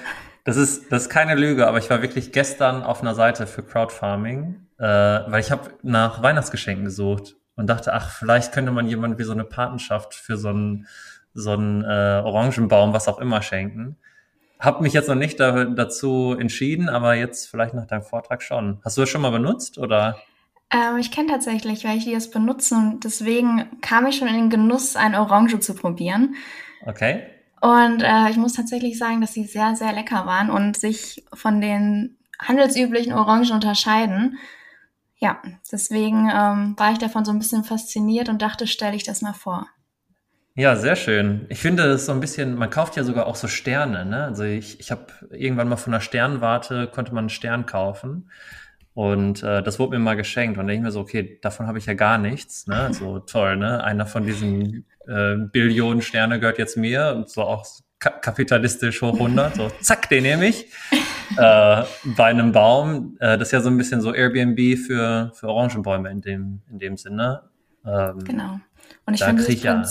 das 0.45 0.57
ist, 0.57 0.91
das 0.91 1.03
ist 1.03 1.09
keine 1.09 1.33
Lüge, 1.35 1.67
aber 1.67 1.79
ich 1.79 1.89
war 1.89 2.03
wirklich 2.03 2.31
gestern 2.31 2.83
auf 2.83 3.01
einer 3.01 3.15
Seite 3.15 3.47
für 3.47 3.63
Crowdfarming, 3.63 4.67
äh, 4.77 4.83
weil 4.83 5.39
ich 5.39 5.51
habe 5.51 5.71
nach 5.81 6.21
Weihnachtsgeschenken 6.21 6.85
gesucht 6.85 7.35
und 7.55 7.67
dachte, 7.67 7.93
ach, 7.93 8.11
vielleicht 8.11 8.53
könnte 8.53 8.71
man 8.71 8.87
jemand 8.87 9.17
wie 9.17 9.23
so 9.23 9.31
eine 9.31 9.43
Patenschaft 9.43 10.13
für 10.13 10.37
so 10.37 10.49
einen, 10.49 10.87
so 11.33 11.51
einen 11.51 11.83
äh, 11.83 12.21
Orangenbaum, 12.23 12.93
was 12.93 13.07
auch 13.07 13.17
immer, 13.19 13.41
schenken. 13.41 13.97
Hab 14.59 14.81
mich 14.81 14.93
jetzt 14.93 15.09
noch 15.09 15.15
nicht 15.15 15.39
da, 15.39 15.65
dazu 15.65 16.35
entschieden, 16.39 16.89
aber 16.89 17.15
jetzt 17.15 17.49
vielleicht 17.49 17.73
nach 17.73 17.87
deinem 17.87 18.03
Vortrag 18.03 18.43
schon. 18.43 18.79
Hast 18.85 18.97
du 18.97 19.01
das 19.01 19.09
schon 19.09 19.21
mal 19.21 19.31
benutzt 19.31 19.79
oder? 19.79 20.19
Ähm, 20.71 20.97
ich 20.99 21.11
kenne 21.11 21.29
tatsächlich 21.29 21.83
welche, 21.83 22.09
die 22.09 22.13
das 22.13 22.29
benutzen 22.29 22.93
und 22.93 23.03
deswegen 23.03 23.81
kam 23.81 24.05
ich 24.05 24.17
schon 24.17 24.27
in 24.27 24.35
den 24.35 24.49
Genuss, 24.51 24.95
ein 24.95 25.15
Orange 25.15 25.59
zu 25.59 25.73
probieren. 25.73 26.35
Okay. 26.85 27.23
Und 27.65 28.03
äh, 28.03 28.29
ich 28.29 28.38
muss 28.38 28.53
tatsächlich 28.53 29.00
sagen, 29.00 29.22
dass 29.22 29.34
sie 29.34 29.45
sehr, 29.45 29.75
sehr 29.75 29.91
lecker 29.91 30.27
waren 30.27 30.51
und 30.51 30.77
sich 30.77 31.25
von 31.34 31.62
den 31.62 32.15
handelsüblichen 32.38 33.12
Orangen 33.12 33.51
unterscheiden. 33.51 34.38
Ja, 35.17 35.41
deswegen 35.72 36.29
ähm, 36.31 36.75
war 36.77 36.91
ich 36.91 37.00
davon 37.00 37.25
so 37.25 37.31
ein 37.31 37.39
bisschen 37.39 37.63
fasziniert 37.63 38.29
und 38.29 38.43
dachte, 38.43 38.67
stelle 38.67 38.95
ich 38.95 39.03
das 39.03 39.24
mal 39.24 39.34
vor. 39.34 39.67
Ja, 40.53 40.75
sehr 40.75 40.95
schön. 40.95 41.48
Ich 41.50 41.60
finde 41.60 41.86
es 41.86 42.05
so 42.05 42.12
ein 42.12 42.19
bisschen, 42.19 42.53
man 42.53 42.69
kauft 42.69 42.98
ja 42.98 43.03
sogar 43.03 43.25
auch 43.25 43.36
so 43.36 43.48
Sterne, 43.48 44.05
ne? 44.05 44.25
Also 44.25 44.43
ich, 44.43 44.79
ich 44.79 44.91
habe 44.91 45.07
irgendwann 45.31 45.67
mal 45.67 45.75
von 45.75 45.91
einer 45.91 46.01
Sternwarte, 46.01 46.88
konnte 46.93 47.15
man 47.15 47.24
einen 47.24 47.29
Stern 47.29 47.65
kaufen. 47.65 48.29
Und 48.95 49.43
äh, 49.43 49.61
das 49.61 49.77
wurde 49.77 49.97
mir 49.97 50.03
mal 50.03 50.15
geschenkt. 50.15 50.57
Und 50.57 50.65
da 50.65 50.71
denke 50.71 50.79
ich 50.79 50.85
mir 50.85 50.91
so, 50.91 51.01
okay, 51.01 51.37
davon 51.41 51.67
habe 51.67 51.77
ich 51.77 51.85
ja 51.85 51.93
gar 51.93 52.17
nichts. 52.17 52.65
Ne? 52.65 52.89
So 52.93 53.19
toll, 53.19 53.57
ne? 53.57 53.83
Einer 53.83 54.05
von 54.05 54.25
diesen 54.25 54.85
äh, 55.05 55.35
Billionen 55.35 56.01
Sterne 56.01 56.39
gehört 56.39 56.57
jetzt 56.57 56.77
mir 56.77 57.13
und 57.13 57.29
so 57.29 57.41
auch 57.41 57.65
ka 57.99 58.09
kapitalistisch 58.09 59.01
hoch 59.01 59.13
100. 59.13 59.55
So, 59.55 59.69
zack, 59.81 60.07
den 60.07 60.23
nehme 60.23 60.47
ich. 60.47 60.71
äh, 61.37 61.83
bei 62.15 62.25
einem 62.25 62.53
Baum. 62.53 63.17
Äh, 63.19 63.37
das 63.37 63.49
ist 63.49 63.51
ja 63.51 63.59
so 63.59 63.69
ein 63.69 63.77
bisschen 63.77 63.99
so 63.99 64.13
Airbnb 64.13 64.77
für, 64.77 65.31
für 65.35 65.49
Orangenbäume 65.49 66.09
in 66.09 66.21
dem, 66.21 66.61
in 66.71 66.79
dem 66.79 66.95
Sinne. 66.95 67.43
Ähm, 67.85 68.23
genau. 68.23 68.59
Und 69.05 69.13
ich 69.13 69.23
finde 69.23 69.43
das, 69.43 69.61
ja, 69.61 69.83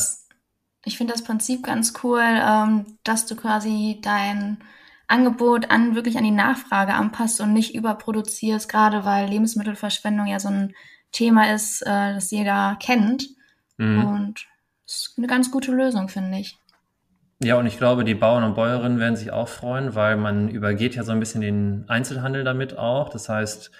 ich 0.86 0.96
find 0.96 1.10
das 1.10 1.22
Prinzip 1.22 1.62
ganz 1.62 1.92
cool, 2.02 2.22
ähm, 2.22 2.86
dass 3.04 3.26
du 3.26 3.36
quasi 3.36 3.98
dein 4.02 4.58
Angebot 5.06 5.70
an 5.70 5.94
wirklich 5.94 6.16
an 6.16 6.24
die 6.24 6.30
Nachfrage 6.30 6.94
anpasst 6.94 7.40
und 7.40 7.52
nicht 7.52 7.74
überproduzierst, 7.74 8.68
gerade 8.68 9.04
weil 9.04 9.28
Lebensmittelverschwendung 9.28 10.26
ja 10.26 10.40
so 10.40 10.48
ein 10.48 10.74
Thema 11.12 11.52
ist, 11.54 11.82
äh, 11.82 12.14
das 12.14 12.30
jeder 12.30 12.76
kennt. 12.80 13.28
Mhm. 13.76 14.04
Und 14.04 14.46
das 14.86 14.96
ist 14.96 15.14
eine 15.18 15.26
ganz 15.26 15.50
gute 15.50 15.72
Lösung, 15.72 16.08
finde 16.08 16.38
ich. 16.38 16.58
Ja, 17.42 17.56
und 17.56 17.66
ich 17.66 17.78
glaube, 17.78 18.04
die 18.04 18.14
Bauern 18.14 18.44
und 18.44 18.54
Bäuerinnen 18.54 18.98
werden 18.98 19.16
sich 19.16 19.32
auch 19.32 19.48
freuen, 19.48 19.94
weil 19.94 20.16
man 20.16 20.48
übergeht 20.48 20.94
ja 20.94 21.02
so 21.02 21.12
ein 21.12 21.20
bisschen 21.20 21.40
den 21.40 21.84
Einzelhandel 21.88 22.44
damit 22.44 22.78
auch. 22.78 23.10
Das 23.10 23.28
heißt, 23.28 23.70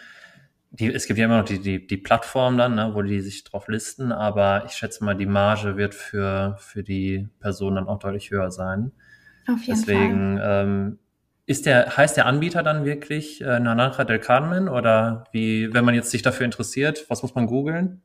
die, 0.71 0.93
es 0.93 1.07
gibt 1.07 1.19
ja 1.19 1.27
immer 1.27 1.39
noch 1.39 1.45
die, 1.45 1.61
die, 1.61 1.87
die 1.87 1.97
Plattform 1.97 2.59
dann, 2.59 2.75
ne, 2.75 2.91
wo 2.95 3.03
die 3.03 3.21
sich 3.21 3.45
drauf 3.45 3.69
listen, 3.69 4.11
aber 4.11 4.65
ich 4.67 4.73
schätze 4.73 5.05
mal, 5.05 5.15
die 5.15 5.27
Marge 5.27 5.77
wird 5.77 5.95
für, 5.95 6.57
für 6.59 6.83
die 6.83 7.29
Person 7.41 7.77
dann 7.77 7.87
auch 7.87 8.01
deutlich 8.01 8.31
höher 8.31 8.51
sein. 8.51 8.93
Auf 9.47 9.63
jeden 9.63 9.79
Deswegen, 9.79 10.39
Fall. 10.39 10.65
Ähm, 10.65 10.99
ist 11.47 11.67
der, 11.67 11.97
heißt 11.97 12.17
der 12.17 12.27
Anbieter 12.27 12.63
dann 12.63 12.85
wirklich 12.85 13.41
äh, 13.41 13.61
Naranja 13.61 14.05
del 14.05 14.19
Carmen 14.19 14.69
oder 14.69 15.25
wie, 15.33 15.73
wenn 15.75 15.85
man 15.85 15.95
jetzt 15.95 16.11
sich 16.11 16.23
dafür 16.23 16.47
interessiert, 16.47 17.05
was 17.09 17.23
muss 17.23 17.35
man 17.35 17.47
googeln? 17.47 18.03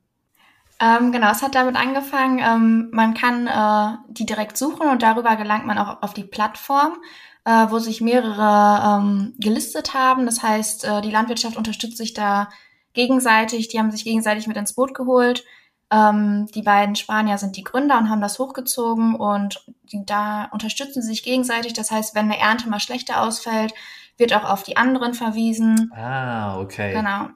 Ähm, 0.82 1.12
genau, 1.12 1.32
es 1.32 1.42
hat 1.42 1.56
damit 1.56 1.76
angefangen, 1.76 2.40
ähm, 2.40 2.90
man 2.92 3.14
kann 3.14 3.48
äh, 3.48 3.98
die 4.10 4.26
direkt 4.26 4.58
suchen 4.58 4.88
und 4.90 5.04
darüber 5.04 5.36
gelangt 5.36 5.66
man 5.66 5.78
auch 5.78 6.02
auf 6.02 6.14
die 6.14 6.24
Plattform, 6.24 6.98
äh, 7.46 7.66
wo 7.70 7.80
sich 7.80 8.00
mehrere 8.00 9.02
ähm, 9.02 9.34
gelistet 9.40 9.94
haben. 9.94 10.26
Das 10.26 10.42
heißt, 10.42 10.86
äh, 10.86 11.02
die 11.02 11.12
Landwirtschaft 11.12 11.58
unterstützt 11.58 11.98
sich 11.98 12.14
da 12.14 12.50
gegenseitig, 12.94 13.68
die 13.68 13.80
haben 13.80 13.92
sich 13.92 14.06
gegenseitig 14.06 14.48
mit 14.48 14.58
ins 14.58 14.74
Boot 14.74 14.94
geholt. 14.94 15.44
Ähm, 15.92 16.48
die 16.54 16.62
beiden 16.62 16.96
Spanier 16.96 17.38
sind 17.38 17.58
die 17.58 17.64
Gründer 17.64 17.98
und 17.98 18.10
haben 18.10 18.22
das 18.22 18.38
hochgezogen 18.38 19.16
und 19.16 19.66
die, 19.84 20.06
da 20.06 20.46
unterstützen 20.52 21.02
sie 21.02 21.10
sich 21.10 21.24
gegenseitig. 21.24 21.74
Das 21.74 21.90
heißt, 21.90 22.14
wenn 22.14 22.26
eine 22.26 22.40
Ernte 22.40 22.70
mal 22.70 22.80
schlechter 22.80 23.22
ausfällt, 23.22 23.74
wird 24.18 24.34
auch 24.34 24.44
auf 24.44 24.64
die 24.64 24.78
anderen 24.78 25.14
verwiesen. 25.14 25.92
Ah, 25.96 26.60
okay. 26.60 26.94
Genau. 26.94 27.30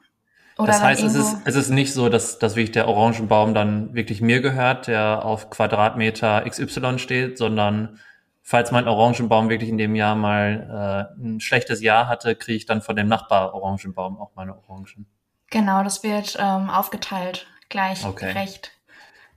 Oder 0.56 0.68
das 0.68 0.82
heißt, 0.82 1.02
es 1.02 1.14
ist, 1.16 1.36
es 1.44 1.56
ist 1.56 1.70
nicht 1.70 1.92
so, 1.92 2.08
dass, 2.08 2.38
dass 2.38 2.54
wirklich 2.54 2.70
der 2.70 2.86
Orangenbaum 2.86 3.54
dann 3.54 3.92
wirklich 3.92 4.20
mir 4.20 4.40
gehört, 4.40 4.86
der 4.86 5.24
auf 5.24 5.50
Quadratmeter 5.50 6.48
XY 6.48 7.00
steht, 7.00 7.38
sondern 7.38 7.98
falls 8.40 8.70
mein 8.70 8.86
Orangenbaum 8.86 9.48
wirklich 9.48 9.70
in 9.70 9.78
dem 9.78 9.96
Jahr 9.96 10.14
mal 10.14 11.10
äh, 11.18 11.20
ein 11.20 11.40
schlechtes 11.40 11.82
Jahr 11.82 12.06
hatte, 12.06 12.36
kriege 12.36 12.56
ich 12.56 12.66
dann 12.66 12.82
von 12.82 12.94
dem 12.94 13.08
Nachbar-Orangenbaum 13.08 14.16
auch 14.16 14.30
meine 14.36 14.56
Orangen. 14.56 15.06
Genau, 15.50 15.82
das 15.82 16.04
wird 16.04 16.36
ähm, 16.38 16.70
aufgeteilt 16.70 17.48
gleich 17.74 18.06
okay. 18.06 18.32
gerecht. 18.32 18.70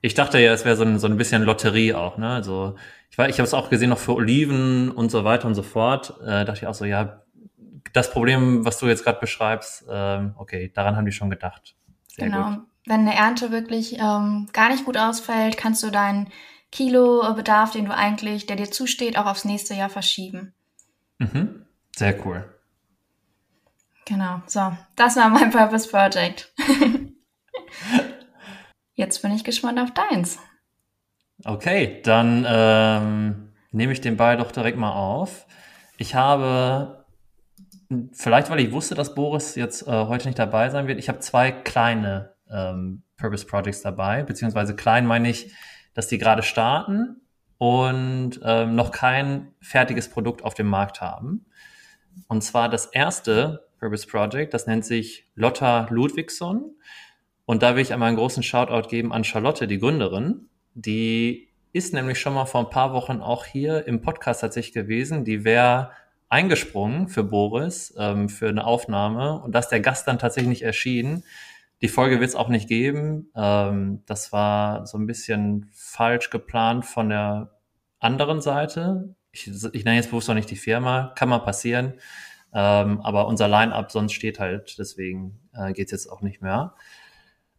Ich 0.00 0.14
dachte 0.14 0.38
ja, 0.38 0.52
es 0.52 0.64
wäre 0.64 0.76
so 0.76 0.84
ein, 0.84 1.00
so 1.00 1.08
ein 1.08 1.16
bisschen 1.16 1.42
Lotterie 1.42 1.92
auch, 1.92 2.18
ne? 2.18 2.30
Also 2.30 2.76
ich 3.10 3.18
war, 3.18 3.28
ich 3.28 3.38
habe 3.38 3.48
es 3.48 3.52
auch 3.52 3.68
gesehen 3.68 3.90
noch 3.90 3.98
für 3.98 4.14
Oliven 4.14 4.92
und 4.92 5.10
so 5.10 5.24
weiter 5.24 5.48
und 5.48 5.56
so 5.56 5.64
fort. 5.64 6.14
Äh, 6.22 6.44
dachte 6.44 6.60
ich 6.60 6.66
auch 6.68 6.74
so, 6.74 6.84
ja, 6.84 7.22
das 7.92 8.12
Problem, 8.12 8.64
was 8.64 8.78
du 8.78 8.86
jetzt 8.86 9.02
gerade 9.02 9.18
beschreibst, 9.18 9.86
ähm, 9.90 10.34
okay, 10.38 10.70
daran 10.72 10.96
haben 10.96 11.04
die 11.04 11.12
schon 11.12 11.30
gedacht. 11.30 11.74
Sehr 12.06 12.26
genau. 12.26 12.50
Gut. 12.50 12.60
Wenn 12.86 13.00
eine 13.00 13.16
Ernte 13.16 13.50
wirklich 13.50 13.98
ähm, 13.98 14.48
gar 14.52 14.70
nicht 14.70 14.84
gut 14.84 14.96
ausfällt, 14.96 15.56
kannst 15.56 15.82
du 15.82 15.90
deinen 15.90 16.28
Kilobedarf, 16.70 17.72
den 17.72 17.86
du 17.86 17.94
eigentlich, 17.94 18.46
der 18.46 18.54
dir 18.54 18.70
zusteht, 18.70 19.18
auch 19.18 19.26
aufs 19.26 19.44
nächste 19.44 19.74
Jahr 19.74 19.90
verschieben. 19.90 20.54
Mhm. 21.18 21.66
Sehr 21.96 22.24
cool. 22.24 22.44
Genau. 24.04 24.42
So, 24.46 24.72
das 24.94 25.16
war 25.16 25.28
mein 25.28 25.50
Purpose 25.50 25.88
Project. 25.88 26.52
Jetzt 28.98 29.22
bin 29.22 29.30
ich 29.30 29.44
gespannt 29.44 29.78
auf 29.78 29.94
deins. 29.94 30.40
Okay, 31.44 32.02
dann 32.02 32.44
ähm, 32.48 33.52
nehme 33.70 33.92
ich 33.92 34.00
den 34.00 34.16
Ball 34.16 34.36
doch 34.36 34.50
direkt 34.50 34.76
mal 34.76 34.90
auf. 34.90 35.46
Ich 35.98 36.16
habe, 36.16 37.06
vielleicht 38.10 38.50
weil 38.50 38.58
ich 38.58 38.72
wusste, 38.72 38.96
dass 38.96 39.14
Boris 39.14 39.54
jetzt 39.54 39.86
äh, 39.86 40.06
heute 40.06 40.26
nicht 40.26 40.40
dabei 40.40 40.68
sein 40.70 40.88
wird, 40.88 40.98
ich 40.98 41.08
habe 41.08 41.20
zwei 41.20 41.52
kleine 41.52 42.34
ähm, 42.50 43.04
Purpose 43.16 43.46
Projects 43.46 43.82
dabei, 43.82 44.24
beziehungsweise 44.24 44.74
klein 44.74 45.06
meine 45.06 45.30
ich, 45.30 45.54
dass 45.94 46.08
die 46.08 46.18
gerade 46.18 46.42
starten 46.42 47.20
und 47.56 48.40
ähm, 48.42 48.74
noch 48.74 48.90
kein 48.90 49.54
fertiges 49.60 50.10
Produkt 50.10 50.42
auf 50.42 50.54
dem 50.54 50.66
Markt 50.66 51.00
haben. 51.00 51.46
Und 52.26 52.42
zwar 52.42 52.68
das 52.68 52.86
erste 52.86 53.68
Purpose 53.78 54.08
Project, 54.08 54.54
das 54.54 54.66
nennt 54.66 54.84
sich 54.84 55.30
Lotta 55.36 55.86
Ludwigsson. 55.88 56.74
Und 57.48 57.62
da 57.62 57.74
will 57.74 57.80
ich 57.80 57.94
einmal 57.94 58.08
einen 58.08 58.18
großen 58.18 58.42
Shoutout 58.42 58.90
geben 58.90 59.10
an 59.10 59.24
Charlotte, 59.24 59.66
die 59.66 59.78
Gründerin. 59.78 60.50
Die 60.74 61.48
ist 61.72 61.94
nämlich 61.94 62.20
schon 62.20 62.34
mal 62.34 62.44
vor 62.44 62.60
ein 62.60 62.68
paar 62.68 62.92
Wochen 62.92 63.22
auch 63.22 63.46
hier 63.46 63.86
im 63.86 64.02
Podcast 64.02 64.42
tatsächlich 64.42 64.74
gewesen. 64.74 65.24
Die 65.24 65.44
wäre 65.44 65.92
eingesprungen 66.28 67.08
für 67.08 67.24
Boris 67.24 67.94
ähm, 67.98 68.28
für 68.28 68.50
eine 68.50 68.66
Aufnahme 68.66 69.40
und 69.40 69.52
dass 69.52 69.70
der 69.70 69.80
Gast 69.80 70.06
dann 70.06 70.18
tatsächlich 70.18 70.50
nicht 70.50 70.62
erschien. 70.62 71.24
Die 71.80 71.88
Folge 71.88 72.20
wird 72.20 72.28
es 72.28 72.36
auch 72.36 72.50
nicht 72.50 72.68
geben. 72.68 73.30
Ähm, 73.34 74.02
das 74.04 74.30
war 74.30 74.86
so 74.86 74.98
ein 74.98 75.06
bisschen 75.06 75.70
falsch 75.72 76.28
geplant 76.28 76.84
von 76.84 77.08
der 77.08 77.56
anderen 77.98 78.42
Seite. 78.42 79.14
Ich, 79.32 79.50
ich 79.72 79.84
nenne 79.86 79.96
jetzt 79.96 80.10
bewusst 80.10 80.28
noch 80.28 80.34
nicht 80.34 80.50
die 80.50 80.56
Firma, 80.56 81.14
kann 81.14 81.30
mal 81.30 81.38
passieren. 81.38 81.94
Ähm, 82.52 83.00
aber 83.00 83.26
unser 83.26 83.48
Line-up 83.48 83.90
sonst 83.90 84.12
steht 84.12 84.38
halt, 84.38 84.76
deswegen 84.78 85.40
äh, 85.54 85.72
geht 85.72 85.92
jetzt 85.92 86.08
auch 86.08 86.20
nicht 86.20 86.42
mehr. 86.42 86.74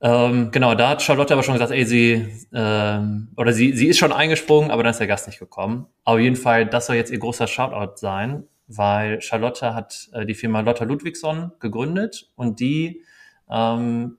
Ähm, 0.02 0.52
genau, 0.52 0.76
da 0.76 0.90
hat 0.90 1.02
Charlotte 1.02 1.34
aber 1.34 1.44
schon 1.44 1.56
gesagt, 1.56 1.72
ey, 1.72 1.86
sie, 1.86 2.28
ähm, 2.54 3.30
oder 3.36 3.52
sie, 3.52 3.74
sie 3.74 3.88
ist 3.88 3.98
schon 3.98 4.14
eingesprungen, 4.14 4.72
aber 4.72 4.84
dann 4.84 4.92
ist 4.92 5.00
der 5.00 5.08
Gast 5.08 5.28
nicht 5.28 5.40
gekommen. 5.40 5.88
Auf 6.06 6.20
jeden 6.20 6.38
Fall, 6.38 6.66
das 6.66 6.86
soll 6.86 6.96
jetzt 6.96 7.12
ihr 7.12 7.20
großer 7.20 7.48
Shoutout 7.48 7.98
sein, 7.98 8.46
weil 8.68 9.22
Charlotte 9.22 9.74
hat 9.74 10.10
äh, 10.14 10.26
die 10.26 10.36
Firma 10.36 10.62
Lotta 10.62 10.86
Ludwigsson 10.86 11.52
gegründet 11.60 12.30
und 12.36 12.62
die 12.62 13.04
ähm, 13.50 14.18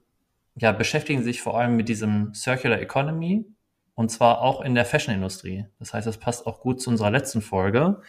ja, 0.56 0.72
beschäftigen 0.72 1.22
sich 1.22 1.40
vor 1.40 1.58
allem 1.58 1.76
mit 1.76 1.88
diesem 1.88 2.34
Circular 2.34 2.80
Economy 2.80 3.46
und 3.94 4.10
zwar 4.10 4.42
auch 4.42 4.60
in 4.60 4.75
der 4.75 4.84
Fashion-Industrie. 4.84 5.66
Das 5.78 5.94
heißt, 5.94 6.06
das 6.06 6.18
passt 6.18 6.46
auch 6.46 6.60
gut 6.60 6.80
zu 6.82 6.90
unserer 6.90 7.10
letzten 7.10 7.40
Folge. 7.40 8.00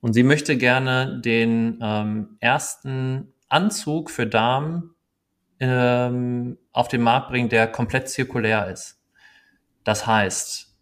Und 0.00 0.12
sie 0.12 0.22
möchte 0.22 0.56
gerne 0.56 1.20
den 1.24 1.78
ähm, 1.82 2.36
ersten 2.40 3.32
Anzug 3.48 4.10
für 4.10 4.26
Damen 4.26 4.94
ähm, 5.60 6.58
auf 6.72 6.88
den 6.88 7.02
Markt 7.02 7.28
bringen, 7.28 7.48
der 7.48 7.66
komplett 7.66 8.08
zirkulär 8.08 8.68
ist. 8.68 9.00
Das 9.84 10.06
heißt, 10.06 10.74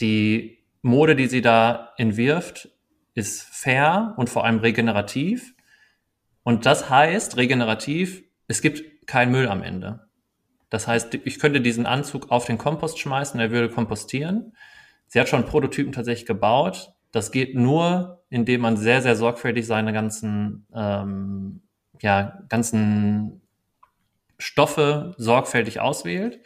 die 0.00 0.58
Mode, 0.82 1.16
die 1.16 1.26
sie 1.26 1.42
da 1.42 1.92
entwirft, 1.96 2.70
ist 3.14 3.42
fair 3.42 4.14
und 4.16 4.30
vor 4.30 4.44
allem 4.44 4.58
regenerativ. 4.58 5.54
Und 6.42 6.66
das 6.66 6.88
heißt, 6.88 7.36
regenerativ, 7.36 8.22
es 8.46 8.62
gibt 8.62 9.06
keinen 9.06 9.32
Müll 9.32 9.48
am 9.48 9.62
Ende. 9.62 10.08
Das 10.70 10.86
heißt, 10.86 11.14
ich 11.14 11.38
könnte 11.38 11.60
diesen 11.60 11.86
Anzug 11.86 12.30
auf 12.30 12.44
den 12.44 12.58
Kompost 12.58 12.98
schmeißen, 12.98 13.40
er 13.40 13.50
würde 13.50 13.70
kompostieren. 13.70 14.52
Sie 15.06 15.18
hat 15.18 15.28
schon 15.28 15.46
Prototypen 15.46 15.92
tatsächlich 15.92 16.26
gebaut. 16.26 16.92
Das 17.10 17.32
geht 17.32 17.54
nur, 17.54 18.22
indem 18.28 18.60
man 18.60 18.76
sehr, 18.76 19.00
sehr 19.00 19.16
sorgfältig 19.16 19.66
seine 19.66 19.92
ganzen, 19.92 20.66
ähm, 20.74 21.62
ja, 22.00 22.42
ganzen 22.48 23.40
Stoffe 24.38 25.14
sorgfältig 25.18 25.80
auswählt. 25.80 26.40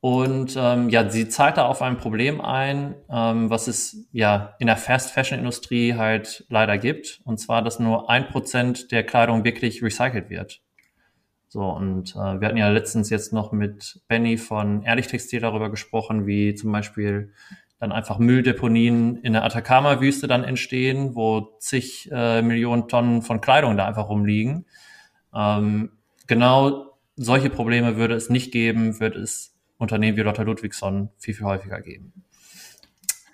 Und 0.00 0.54
ähm, 0.56 0.90
ja, 0.90 1.10
sie 1.10 1.28
zahlt 1.28 1.56
da 1.56 1.66
auf 1.66 1.82
ein 1.82 1.96
Problem 1.96 2.40
ein, 2.40 2.94
ähm, 3.10 3.50
was 3.50 3.66
es 3.66 4.06
ja 4.12 4.54
in 4.60 4.68
der 4.68 4.76
Fast 4.76 5.10
Fashion 5.10 5.40
Industrie 5.40 5.94
halt 5.94 6.44
leider 6.48 6.78
gibt. 6.78 7.20
Und 7.24 7.38
zwar, 7.38 7.62
dass 7.62 7.80
nur 7.80 8.08
ein 8.08 8.28
Prozent 8.28 8.92
der 8.92 9.02
Kleidung 9.02 9.42
wirklich 9.42 9.82
recycelt 9.82 10.30
wird. 10.30 10.60
So, 11.48 11.62
und 11.62 12.14
äh, 12.14 12.40
wir 12.40 12.46
hatten 12.46 12.58
ja 12.58 12.68
letztens 12.68 13.10
jetzt 13.10 13.32
noch 13.32 13.50
mit 13.50 14.00
Benny 14.06 14.36
von 14.36 14.82
Ehrlich 14.82 15.08
Textil 15.08 15.40
darüber 15.40 15.70
gesprochen, 15.70 16.26
wie 16.26 16.54
zum 16.54 16.70
Beispiel 16.70 17.32
dann 17.80 17.90
einfach 17.90 18.18
Mülldeponien 18.18 19.16
in 19.16 19.32
der 19.32 19.44
Atacama-Wüste 19.44 20.28
dann 20.28 20.44
entstehen, 20.44 21.14
wo 21.14 21.56
zig 21.58 22.08
äh, 22.12 22.42
Millionen 22.42 22.86
Tonnen 22.86 23.22
von 23.22 23.40
Kleidung 23.40 23.76
da 23.76 23.86
einfach 23.86 24.08
rumliegen. 24.08 24.66
Ähm, 25.34 25.92
genau 26.26 26.87
solche 27.18 27.50
Probleme 27.50 27.96
würde 27.96 28.14
es 28.14 28.30
nicht 28.30 28.52
geben, 28.52 29.00
würde 29.00 29.20
es 29.20 29.54
Unternehmen 29.76 30.16
wie 30.16 30.22
Lotta 30.22 30.42
Ludwigsson 30.42 31.10
viel, 31.18 31.34
viel 31.34 31.46
häufiger 31.46 31.80
geben. 31.80 32.24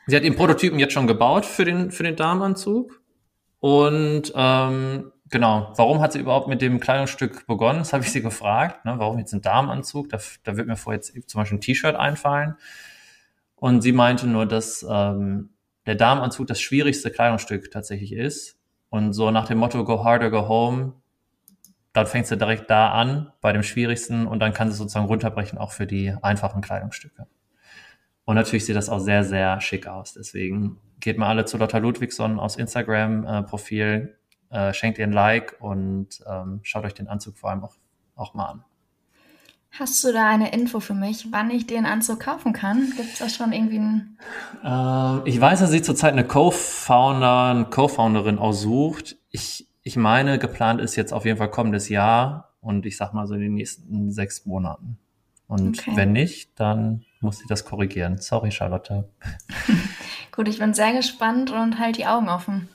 Sie 0.06 0.16
hat 0.16 0.24
den 0.24 0.36
Prototypen 0.36 0.78
jetzt 0.78 0.92
schon 0.92 1.06
gebaut 1.06 1.46
für 1.46 1.64
den, 1.64 1.90
für 1.90 2.02
den 2.02 2.16
Damenanzug. 2.16 3.00
Und 3.60 4.32
ähm, 4.34 5.12
genau, 5.30 5.72
warum 5.76 6.00
hat 6.00 6.12
sie 6.12 6.18
überhaupt 6.18 6.48
mit 6.48 6.60
dem 6.60 6.80
Kleidungsstück 6.80 7.46
begonnen? 7.46 7.78
Das 7.78 7.92
habe 7.92 8.04
ich 8.04 8.12
sie 8.12 8.20
gefragt. 8.20 8.84
Ne? 8.84 8.94
Warum 8.98 9.18
jetzt 9.18 9.32
ein 9.32 9.40
Damenanzug? 9.40 10.08
Da, 10.10 10.18
da 10.42 10.56
wird 10.56 10.66
mir 10.66 10.76
vor 10.76 10.92
jetzt 10.92 11.14
zum 11.28 11.40
Beispiel 11.40 11.58
ein 11.58 11.62
T-Shirt 11.62 11.94
einfallen. 11.94 12.56
Und 13.56 13.80
sie 13.80 13.92
meinte 13.92 14.26
nur, 14.26 14.44
dass 14.44 14.84
ähm, 14.88 15.50
der 15.86 15.94
Damenanzug 15.94 16.46
das 16.46 16.60
schwierigste 16.60 17.10
Kleidungsstück 17.10 17.70
tatsächlich 17.70 18.12
ist. 18.12 18.58
Und 18.90 19.14
so 19.14 19.30
nach 19.30 19.46
dem 19.46 19.58
Motto 19.58 19.84
Go 19.84 20.04
harder, 20.04 20.30
go 20.30 20.48
home 20.48 20.94
dann 21.94 22.06
fängst 22.06 22.30
du 22.30 22.36
direkt 22.36 22.68
da 22.68 22.90
an, 22.90 23.32
bei 23.40 23.52
dem 23.52 23.62
schwierigsten, 23.62 24.26
und 24.26 24.40
dann 24.40 24.52
kannst 24.52 24.74
du 24.74 24.78
sozusagen 24.78 25.06
runterbrechen 25.06 25.58
auch 25.58 25.72
für 25.72 25.86
die 25.86 26.12
einfachen 26.22 26.60
Kleidungsstücke. 26.60 27.26
Und 28.24 28.34
natürlich 28.34 28.66
sieht 28.66 28.76
das 28.76 28.88
auch 28.88 28.98
sehr, 28.98 29.24
sehr 29.24 29.60
schick 29.60 29.86
aus. 29.86 30.12
Deswegen 30.12 30.78
geht 30.98 31.18
mal 31.18 31.28
alle 31.28 31.44
zu 31.44 31.56
Lotta 31.56 31.78
Ludwigson 31.78 32.40
aus 32.40 32.56
Instagram-Profil, 32.56 34.16
äh, 34.50 34.70
äh, 34.70 34.74
schenkt 34.74 34.98
ihr 34.98 35.06
ein 35.06 35.12
Like 35.12 35.56
und 35.60 36.20
ähm, 36.26 36.60
schaut 36.62 36.84
euch 36.84 36.94
den 36.94 37.06
Anzug 37.06 37.38
vor 37.38 37.50
allem 37.50 37.62
auch, 37.62 37.76
auch 38.16 38.34
mal 38.34 38.46
an. 38.46 38.64
Hast 39.78 40.02
du 40.04 40.12
da 40.12 40.28
eine 40.28 40.52
Info 40.52 40.80
für 40.80 40.94
mich, 40.94 41.28
wann 41.30 41.50
ich 41.50 41.66
den 41.66 41.86
Anzug 41.86 42.20
kaufen 42.20 42.52
kann? 42.52 42.92
Gibt 42.96 43.12
es 43.12 43.18
da 43.18 43.28
schon 43.28 43.52
irgendwie 43.52 43.78
einen? 43.78 44.18
Äh, 44.64 45.28
ich 45.28 45.40
weiß, 45.40 45.60
dass 45.60 45.70
sie 45.70 45.82
zurzeit 45.82 46.12
eine 46.12 46.24
Co-Founder, 46.24 47.50
eine 47.50 47.64
Co-Founderin 47.66 48.38
aussucht. 48.38 49.16
Ich, 49.30 49.68
ich 49.84 49.96
meine, 49.96 50.38
geplant 50.38 50.80
ist 50.80 50.96
jetzt 50.96 51.12
auf 51.12 51.26
jeden 51.26 51.36
Fall 51.36 51.50
kommendes 51.50 51.90
Jahr 51.90 52.54
und 52.60 52.86
ich 52.86 52.96
sag 52.96 53.12
mal 53.12 53.26
so 53.26 53.34
in 53.34 53.40
den 53.40 53.54
nächsten 53.54 54.10
sechs 54.10 54.46
Monaten. 54.46 54.98
Und 55.46 55.78
okay. 55.78 55.92
wenn 55.94 56.12
nicht, 56.12 56.58
dann 56.58 57.04
muss 57.20 57.38
sie 57.38 57.44
das 57.48 57.66
korrigieren. 57.66 58.16
Sorry, 58.18 58.50
Charlotte. 58.50 59.08
Gut, 60.32 60.48
ich 60.48 60.58
bin 60.58 60.72
sehr 60.72 60.94
gespannt 60.94 61.52
und 61.52 61.78
halt 61.78 61.98
die 61.98 62.06
Augen 62.06 62.30
offen. 62.30 62.68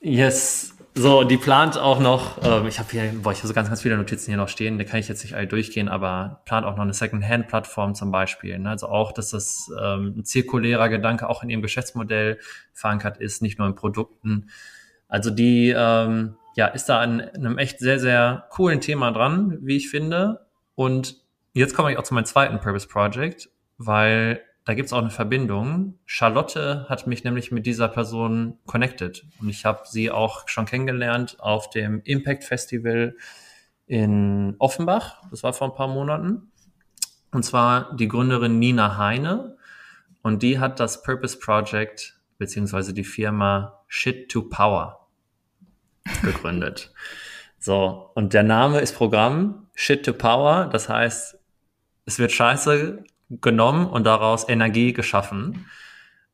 Yes. 0.00 0.74
So, 0.94 1.24
die 1.24 1.36
plant 1.36 1.76
auch 1.76 2.00
noch, 2.00 2.42
ähm, 2.42 2.66
ich 2.66 2.78
habe 2.78 2.88
hier, 2.92 3.12
boah, 3.20 3.32
ich 3.32 3.38
habe 3.38 3.48
so 3.48 3.54
ganz, 3.54 3.68
ganz 3.68 3.82
viele 3.82 3.96
Notizen 3.96 4.30
hier 4.30 4.36
noch 4.36 4.48
stehen, 4.48 4.78
da 4.78 4.84
kann 4.84 5.00
ich 5.00 5.08
jetzt 5.08 5.24
nicht 5.24 5.34
alle 5.34 5.48
durchgehen, 5.48 5.88
aber 5.88 6.40
plant 6.46 6.64
auch 6.64 6.76
noch 6.76 6.84
eine 6.84 6.94
Second-Hand-Plattform 6.94 7.94
zum 7.94 8.10
Beispiel. 8.10 8.58
Ne? 8.58 8.70
Also 8.70 8.88
auch, 8.88 9.12
dass 9.12 9.30
das 9.30 9.70
ähm, 9.82 10.14
ein 10.18 10.24
zirkulärer 10.24 10.88
Gedanke 10.88 11.28
auch 11.28 11.42
in 11.42 11.50
ihrem 11.50 11.62
Geschäftsmodell 11.62 12.38
verankert 12.72 13.18
ist, 13.18 13.42
nicht 13.42 13.58
nur 13.58 13.66
in 13.66 13.74
Produkten. 13.74 14.50
Also 15.08 15.30
die 15.30 15.74
ähm, 15.76 16.36
ja, 16.54 16.66
ist 16.68 16.88
da 16.88 17.00
an 17.00 17.20
einem 17.20 17.58
echt 17.58 17.78
sehr, 17.80 17.98
sehr 17.98 18.46
coolen 18.50 18.80
Thema 18.80 19.10
dran, 19.10 19.58
wie 19.62 19.76
ich 19.76 19.90
finde. 19.90 20.46
Und 20.74 21.16
jetzt 21.52 21.74
komme 21.74 21.92
ich 21.92 21.98
auch 21.98 22.04
zu 22.04 22.14
meinem 22.14 22.24
zweiten 22.24 22.60
Purpose 22.60 22.88
Project, 22.88 23.50
weil 23.78 24.40
da 24.64 24.74
gibt's 24.74 24.92
auch 24.92 24.98
eine 24.98 25.10
Verbindung. 25.10 25.98
Charlotte 26.06 26.86
hat 26.88 27.06
mich 27.06 27.22
nämlich 27.24 27.52
mit 27.52 27.66
dieser 27.66 27.88
Person 27.88 28.58
connected 28.66 29.26
und 29.40 29.50
ich 29.50 29.64
habe 29.64 29.82
sie 29.84 30.10
auch 30.10 30.48
schon 30.48 30.64
kennengelernt 30.64 31.36
auf 31.38 31.70
dem 31.70 32.00
Impact 32.04 32.44
Festival 32.44 33.16
in 33.86 34.56
Offenbach. 34.58 35.22
Das 35.30 35.42
war 35.42 35.52
vor 35.52 35.68
ein 35.68 35.74
paar 35.74 35.88
Monaten. 35.88 36.50
Und 37.30 37.44
zwar 37.44 37.94
die 37.96 38.08
Gründerin 38.08 38.58
Nina 38.58 38.96
Heine 38.96 39.58
und 40.22 40.42
die 40.42 40.58
hat 40.58 40.80
das 40.80 41.02
Purpose 41.02 41.38
Project 41.38 42.18
beziehungsweise 42.38 42.94
die 42.94 43.04
Firma 43.04 43.82
Shit 43.88 44.30
to 44.30 44.42
Power 44.48 45.03
gegründet. 46.22 46.92
so, 47.58 48.10
und 48.14 48.32
der 48.34 48.42
Name 48.42 48.80
ist 48.80 48.94
Programm 48.94 49.68
Shit 49.74 50.04
to 50.04 50.12
Power. 50.12 50.68
Das 50.70 50.88
heißt, 50.88 51.38
es 52.06 52.18
wird 52.18 52.32
scheiße 52.32 53.04
genommen 53.40 53.86
und 53.86 54.04
daraus 54.04 54.48
Energie 54.48 54.92
geschaffen. 54.92 55.66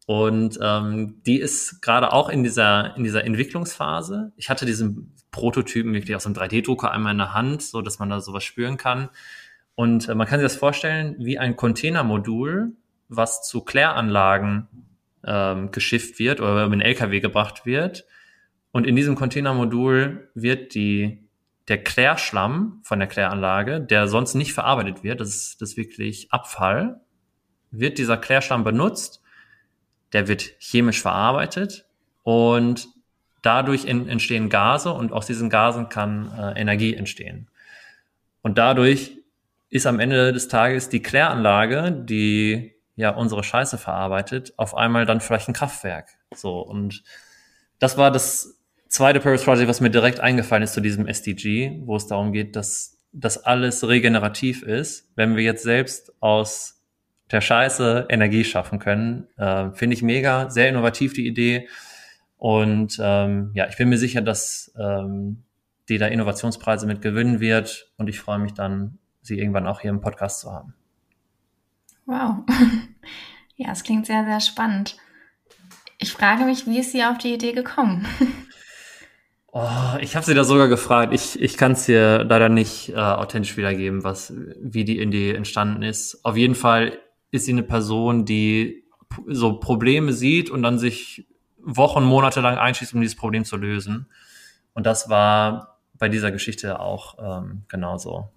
Und 0.07 0.59
ähm, 0.61 1.23
die 1.25 1.39
ist 1.39 1.83
gerade 1.83 2.13
auch 2.13 2.29
in 2.29 2.43
dieser, 2.43 2.97
in 2.97 3.05
dieser 3.05 3.25
Entwicklungsphase. 3.25 4.33
Ich 4.37 4.51
hatte 4.51 4.67
diesen 4.67 5.15
Prototypen 5.31 5.93
wirklich 5.93 6.17
aus 6.17 6.27
einem 6.27 6.35
3D-Drucker 6.35 6.91
einmal 6.91 7.13
in 7.13 7.19
der 7.19 7.33
Hand, 7.33 7.63
so 7.63 7.81
dass 7.81 8.01
man 8.01 8.11
da 8.11 8.21
sowas 8.21 8.43
spüren 8.43 8.77
kann. 8.77 9.09
Und 9.77 10.09
äh, 10.09 10.15
man 10.15 10.27
kann 10.27 10.41
sich 10.41 10.47
das 10.47 10.57
vorstellen 10.57 11.15
wie 11.19 11.39
ein 11.39 11.55
Containermodul, 11.57 12.73
was 13.09 13.47
zu 13.47 13.61
Kläranlagen 13.61 14.67
ähm, 15.25 15.71
geschifft 15.71 16.19
wird 16.19 16.41
oder 16.41 16.65
über 16.65 16.77
den 16.77 16.81
LKW 16.81 17.21
gebracht 17.21 17.65
wird. 17.65 18.05
Und 18.73 18.87
in 18.87 18.97
diesem 18.97 19.17
Containermodul 19.17 20.31
wird 20.35 20.75
die 20.75 21.29
der 21.69 21.83
Klärschlamm 21.83 22.81
von 22.83 22.99
der 22.99 23.09
Kläranlage, 23.09 23.81
der 23.81 24.09
sonst 24.09 24.35
nicht 24.35 24.53
verarbeitet 24.53 25.05
wird, 25.05 25.21
das 25.21 25.29
ist, 25.29 25.63
das 25.63 25.71
ist 25.71 25.77
wirklich 25.77 26.33
Abfall, 26.33 27.01
wird 27.71 27.99
dieser 27.99 28.17
Klärschlamm 28.17 28.65
benutzt, 28.65 29.23
der 30.13 30.27
wird 30.27 30.43
chemisch 30.59 31.01
verarbeitet 31.01 31.87
und 32.25 32.89
dadurch 33.43 33.85
in, 33.85 34.09
entstehen 34.09 34.49
Gase 34.49 34.93
und 34.93 35.13
aus 35.13 35.27
diesen 35.27 35.49
Gasen 35.49 35.89
kann 35.89 36.33
äh, 36.37 36.61
Energie 36.61 36.95
entstehen. 36.95 37.49
Und 38.43 38.59
dadurch 38.59 39.17
ist 39.69 39.87
am 39.87 40.01
Ende 40.01 40.33
des 40.33 40.49
Tages 40.49 40.89
die 40.89 41.03
Kläranlage, 41.03 41.93
die 41.93 42.75
ja 42.97 43.11
unsere 43.11 43.45
Scheiße 43.45 43.79
verarbeitet, 43.79 44.55
auf 44.57 44.77
einmal 44.77 45.07
dann 45.07 45.21
vielleicht 45.21 45.49
ein 45.49 45.55
Kraftwerk. 45.55 46.09
So 46.35 46.61
und 46.61 47.05
das 47.79 47.97
war 47.97 48.11
das 48.11 48.60
zweite 48.91 49.21
Purpose 49.21 49.45
Project, 49.45 49.69
was 49.69 49.81
mir 49.81 49.91
direkt 49.91 50.21
eingefallen 50.21 50.65
ist 50.65 50.75
zu 50.75 50.81
diesem 50.81 51.07
SDG, 51.07 51.81
wo 51.85 51.97
es 51.97 52.07
darum 52.07 52.33
geht, 52.33 52.57
dass 52.57 52.99
das 53.13 53.39
alles 53.39 53.87
regenerativ 53.87 54.63
ist. 54.63 55.11
Wenn 55.17 55.37
wir 55.37 55.43
jetzt 55.43 55.63
selbst 55.63 56.13
aus 56.21 56.83
der 57.31 57.41
Scheiße 57.41 58.07
Energie 58.11 58.45
schaffen 58.45 58.79
können, 58.79 59.29
äh, 59.37 59.71
finde 59.73 59.95
ich 59.95 60.03
mega, 60.03 60.51
sehr 60.51 60.69
innovativ 60.69 61.13
die 61.13 61.27
Idee. 61.27 61.69
Und 62.37 62.99
ähm, 63.01 63.53
ja, 63.55 63.69
ich 63.69 63.77
bin 63.77 63.89
mir 63.89 63.99
sicher, 63.99 64.23
dass 64.23 64.73
ähm, 64.79 65.45
die 65.89 65.99
da 65.99 66.07
Innovationspreise 66.07 66.87
mit 66.87 67.03
gewinnen 67.03 67.39
wird. 67.41 67.93
Und 67.97 68.09
ich 68.09 68.19
freue 68.19 68.39
mich 68.39 68.55
dann, 68.55 68.99
sie 69.23 69.39
irgendwann 69.39 69.67
auch 69.67 69.81
hier 69.81 69.91
im 69.91 70.01
Podcast 70.01 70.41
zu 70.41 70.53
haben. 70.53 70.75
Wow. 72.07 72.39
ja, 73.57 73.71
es 73.71 73.85
klingt 73.85 74.07
sehr, 74.07 74.25
sehr 74.25 74.41
spannend. 74.41 74.97
Ich 75.99 76.13
frage 76.13 76.45
mich, 76.45 76.67
wie 76.67 76.81
ist 76.81 76.93
sie 76.93 77.05
auf 77.05 77.19
die 77.19 77.35
Idee 77.35 77.53
gekommen? 77.53 78.07
Oh, 79.53 79.97
ich 80.01 80.15
habe 80.15 80.25
sie 80.25 80.35
da 80.35 80.45
sogar 80.45 80.69
gefragt. 80.69 81.13
Ich, 81.13 81.41
ich 81.41 81.57
kann 81.57 81.73
es 81.73 81.87
dir 81.87 82.25
leider 82.25 82.49
nicht 82.49 82.91
äh, 82.91 82.95
authentisch 82.95 83.57
wiedergeben, 83.57 84.05
was, 84.05 84.33
wie 84.61 84.85
die 84.85 85.01
Idee 85.01 85.35
entstanden 85.35 85.83
ist. 85.83 86.25
Auf 86.25 86.37
jeden 86.37 86.55
Fall 86.55 86.99
ist 87.33 87.47
sie 87.47 87.53
eine 87.53 87.65
Person, 87.65 88.25
die 88.25 88.85
so 89.27 89.59
Probleme 89.59 90.13
sieht 90.13 90.51
und 90.51 90.63
dann 90.63 90.79
sich 90.79 91.27
Wochen, 91.59 92.05
Monate 92.05 92.41
lang 92.41 92.59
einschließt, 92.59 92.95
um 92.95 93.01
dieses 93.01 93.17
Problem 93.17 93.45
zu 93.45 93.57
lösen. 93.57 94.07
Und 94.73 94.87
das 94.87 95.09
war 95.09 95.79
bei 95.99 96.09
dieser 96.09 96.31
Geschichte 96.31 96.79
auch 96.79 97.17
ähm, 97.21 97.63
genauso. 97.69 98.31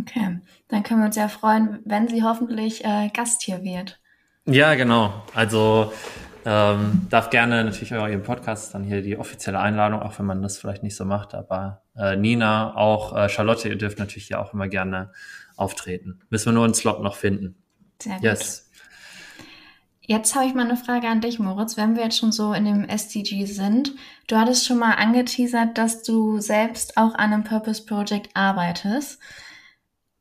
Okay, 0.00 0.40
dann 0.68 0.82
können 0.82 1.00
wir 1.00 1.06
uns 1.06 1.16
ja 1.16 1.28
freuen, 1.28 1.80
wenn 1.84 2.08
sie 2.08 2.22
hoffentlich 2.22 2.84
äh, 2.84 3.08
Gast 3.12 3.42
hier 3.42 3.62
wird. 3.62 3.98
Ja, 4.44 4.74
genau. 4.74 5.24
Also 5.34 5.92
ähm, 6.46 7.08
darf 7.10 7.30
gerne 7.30 7.64
natürlich 7.64 7.92
auch 7.96 8.06
Ihren 8.06 8.22
Podcast 8.22 8.72
dann 8.72 8.84
hier 8.84 9.02
die 9.02 9.18
offizielle 9.18 9.58
Einladung, 9.58 10.00
auch 10.00 10.16
wenn 10.20 10.26
man 10.26 10.42
das 10.42 10.58
vielleicht 10.58 10.84
nicht 10.84 10.94
so 10.94 11.04
macht. 11.04 11.34
Aber 11.34 11.82
äh, 11.96 12.14
Nina, 12.16 12.76
auch 12.76 13.16
äh, 13.16 13.28
Charlotte, 13.28 13.68
ihr 13.68 13.76
dürft 13.76 13.98
natürlich 13.98 14.28
ja 14.28 14.40
auch 14.40 14.54
immer 14.54 14.68
gerne 14.68 15.10
auftreten. 15.56 16.20
Müssen 16.30 16.46
wir 16.46 16.52
nur 16.52 16.64
einen 16.64 16.74
Slot 16.74 17.02
noch 17.02 17.16
finden. 17.16 17.56
Sehr 18.00 18.14
gut. 18.14 18.22
Yes. 18.22 18.70
Jetzt 20.02 20.36
habe 20.36 20.46
ich 20.46 20.54
mal 20.54 20.64
eine 20.64 20.76
Frage 20.76 21.08
an 21.08 21.20
dich, 21.20 21.40
Moritz. 21.40 21.76
Wenn 21.76 21.96
wir 21.96 22.04
jetzt 22.04 22.18
schon 22.18 22.30
so 22.30 22.52
in 22.52 22.64
dem 22.64 22.84
SDG 22.84 23.44
sind, 23.46 23.92
du 24.28 24.36
hattest 24.36 24.64
schon 24.64 24.78
mal 24.78 24.94
angeteasert, 24.94 25.76
dass 25.76 26.04
du 26.04 26.38
selbst 26.38 26.96
auch 26.96 27.14
an 27.16 27.32
einem 27.32 27.42
Purpose 27.42 27.84
Project 27.84 28.30
arbeitest. 28.34 29.18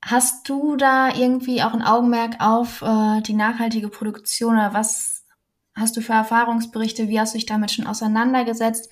Hast 0.04 0.50
du 0.50 0.76
da 0.76 1.10
irgendwie 1.16 1.62
auch 1.62 1.74
ein 1.74 1.84
Augenmerk 1.84 2.38
auf 2.40 2.82
äh, 2.82 3.22
die 3.22 3.34
nachhaltige 3.34 3.90
Produktion 3.90 4.56
oder 4.56 4.74
was 4.74 5.15
hast 5.76 5.98
du 5.98 6.02
für 6.02 6.14
Erfahrungsberichte? 6.14 7.10
Wie 7.10 7.20
hast 7.20 7.34
du 7.34 7.38
dich 7.38 7.46
damit 7.46 7.72
schon 7.72 7.88
auseinandergesetzt? 7.88 8.90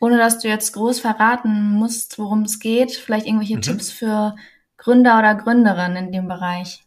Ohne 0.00 0.18
dass 0.18 0.40
du 0.40 0.48
jetzt 0.48 0.72
groß 0.72 1.00
verraten 1.00 1.70
musst, 1.70 2.18
worum 2.18 2.42
es 2.42 2.58
geht. 2.58 2.92
Vielleicht 2.92 3.26
irgendwelche 3.26 3.56
mhm. 3.56 3.62
Tipps 3.62 3.90
für 3.90 4.34
Gründer 4.76 5.18
oder 5.18 5.34
Gründerinnen 5.34 6.06
in 6.06 6.12
dem 6.12 6.28
Bereich. 6.28 6.84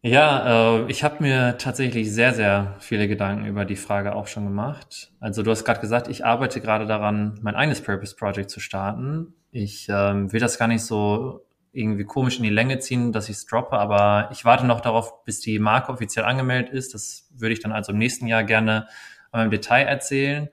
Ja, 0.00 0.78
äh, 0.78 0.90
ich 0.90 1.02
habe 1.02 1.22
mir 1.22 1.58
tatsächlich 1.58 2.12
sehr, 2.12 2.32
sehr 2.32 2.76
viele 2.78 3.08
Gedanken 3.08 3.46
über 3.46 3.64
die 3.64 3.76
Frage 3.76 4.14
auch 4.14 4.28
schon 4.28 4.44
gemacht. 4.44 5.12
Also 5.20 5.42
du 5.42 5.50
hast 5.50 5.64
gerade 5.64 5.80
gesagt, 5.80 6.08
ich 6.08 6.24
arbeite 6.24 6.60
gerade 6.60 6.86
daran, 6.86 7.38
mein 7.42 7.56
eigenes 7.56 7.82
Purpose 7.82 8.14
Project 8.14 8.50
zu 8.50 8.60
starten. 8.60 9.34
Ich 9.50 9.88
ähm, 9.90 10.32
will 10.32 10.40
das 10.40 10.58
gar 10.58 10.68
nicht 10.68 10.82
so 10.82 11.44
irgendwie 11.78 12.04
komisch 12.04 12.38
in 12.38 12.42
die 12.42 12.50
Länge 12.50 12.78
ziehen, 12.80 13.12
dass 13.12 13.28
ich 13.28 13.36
es 13.36 13.46
droppe, 13.46 13.78
aber 13.78 14.28
ich 14.32 14.44
warte 14.44 14.66
noch 14.66 14.80
darauf, 14.80 15.24
bis 15.24 15.40
die 15.40 15.58
Marke 15.58 15.92
offiziell 15.92 16.24
angemeldet 16.24 16.72
ist. 16.72 16.94
Das 16.94 17.28
würde 17.34 17.52
ich 17.52 17.60
dann 17.60 17.72
also 17.72 17.92
im 17.92 17.98
nächsten 17.98 18.26
Jahr 18.26 18.44
gerne 18.44 18.88
im 19.32 19.50
Detail 19.50 19.84
erzählen. 19.84 20.48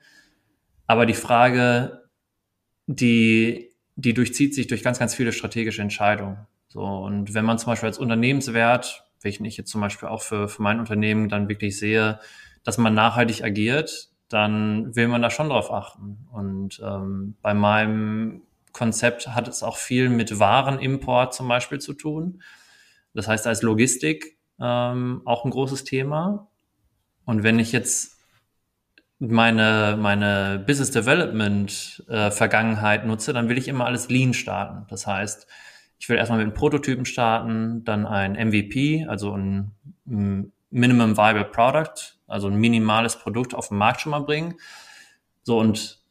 Aber 0.87 1.05
die 1.05 1.13
Frage, 1.13 2.09
die, 2.85 3.71
die 3.95 4.13
durchzieht 4.13 4.53
sich 4.53 4.67
durch 4.67 4.83
ganz, 4.83 4.99
ganz 4.99 5.15
viele 5.15 5.31
strategische 5.31 5.81
Entscheidungen. 5.81 6.45
So, 6.67 6.81
und 6.81 7.33
wenn 7.33 7.45
man 7.45 7.57
zum 7.57 7.71
Beispiel 7.71 7.87
als 7.87 7.97
Unternehmenswert, 7.97 9.05
welchen 9.21 9.45
ich 9.45 9.57
jetzt 9.57 9.71
zum 9.71 9.81
Beispiel 9.81 10.09
auch 10.09 10.21
für, 10.21 10.47
für 10.47 10.61
mein 10.61 10.79
Unternehmen 10.79 11.29
dann 11.29 11.49
wirklich 11.49 11.79
sehe, 11.79 12.19
dass 12.63 12.77
man 12.77 12.93
nachhaltig 12.93 13.43
agiert, 13.43 14.09
dann 14.29 14.95
will 14.95 15.07
man 15.07 15.21
da 15.21 15.29
schon 15.29 15.49
drauf 15.49 15.71
achten. 15.71 16.27
Und 16.31 16.81
ähm, 16.83 17.35
bei 17.41 17.53
meinem 17.53 18.41
Konzept 18.75 19.29
hat 19.29 19.47
es 19.47 19.63
auch 19.63 19.77
viel 19.77 20.09
mit 20.09 20.37
Warenimport 20.37 21.33
zum 21.33 21.47
Beispiel 21.47 21.79
zu 21.79 21.93
tun. 21.93 22.43
Das 23.13 23.25
heißt, 23.25 23.47
als 23.47 23.61
Logistik 23.61 24.37
ähm, 24.59 25.21
auch 25.23 25.45
ein 25.45 25.51
großes 25.51 25.85
Thema. 25.85 26.49
Und 27.23 27.43
wenn 27.43 27.57
ich 27.57 27.71
jetzt 27.71 28.17
meine, 29.19 29.97
meine 29.97 30.61
Business 30.67 30.91
Development 30.91 32.03
äh, 32.09 32.31
Vergangenheit 32.31 33.05
nutze, 33.05 33.31
dann 33.31 33.47
will 33.47 33.57
ich 33.57 33.69
immer 33.69 33.85
alles 33.85 34.09
lean 34.09 34.33
starten. 34.33 34.85
Das 34.89 35.07
heißt, 35.07 35.47
ich 35.97 36.09
will 36.09 36.17
erstmal 36.17 36.39
mit 36.39 36.47
einem 36.47 36.53
Prototypen 36.53 37.05
starten, 37.05 37.85
dann 37.85 38.05
ein 38.05 38.33
MVP, 38.33 39.05
also 39.07 39.37
ein, 39.37 39.71
ein 40.05 40.51
Minimum 40.69 41.15
Viable 41.15 41.45
Product, 41.45 42.17
also 42.27 42.49
ein 42.49 42.57
minimales 42.57 43.15
Produkt 43.15 43.55
auf 43.55 43.69
den 43.69 43.77
Markt 43.77 44.01
schon 44.01 44.11
mal 44.11 44.19
bringen. 44.19 44.55
So 45.43 45.59
und 45.59 46.04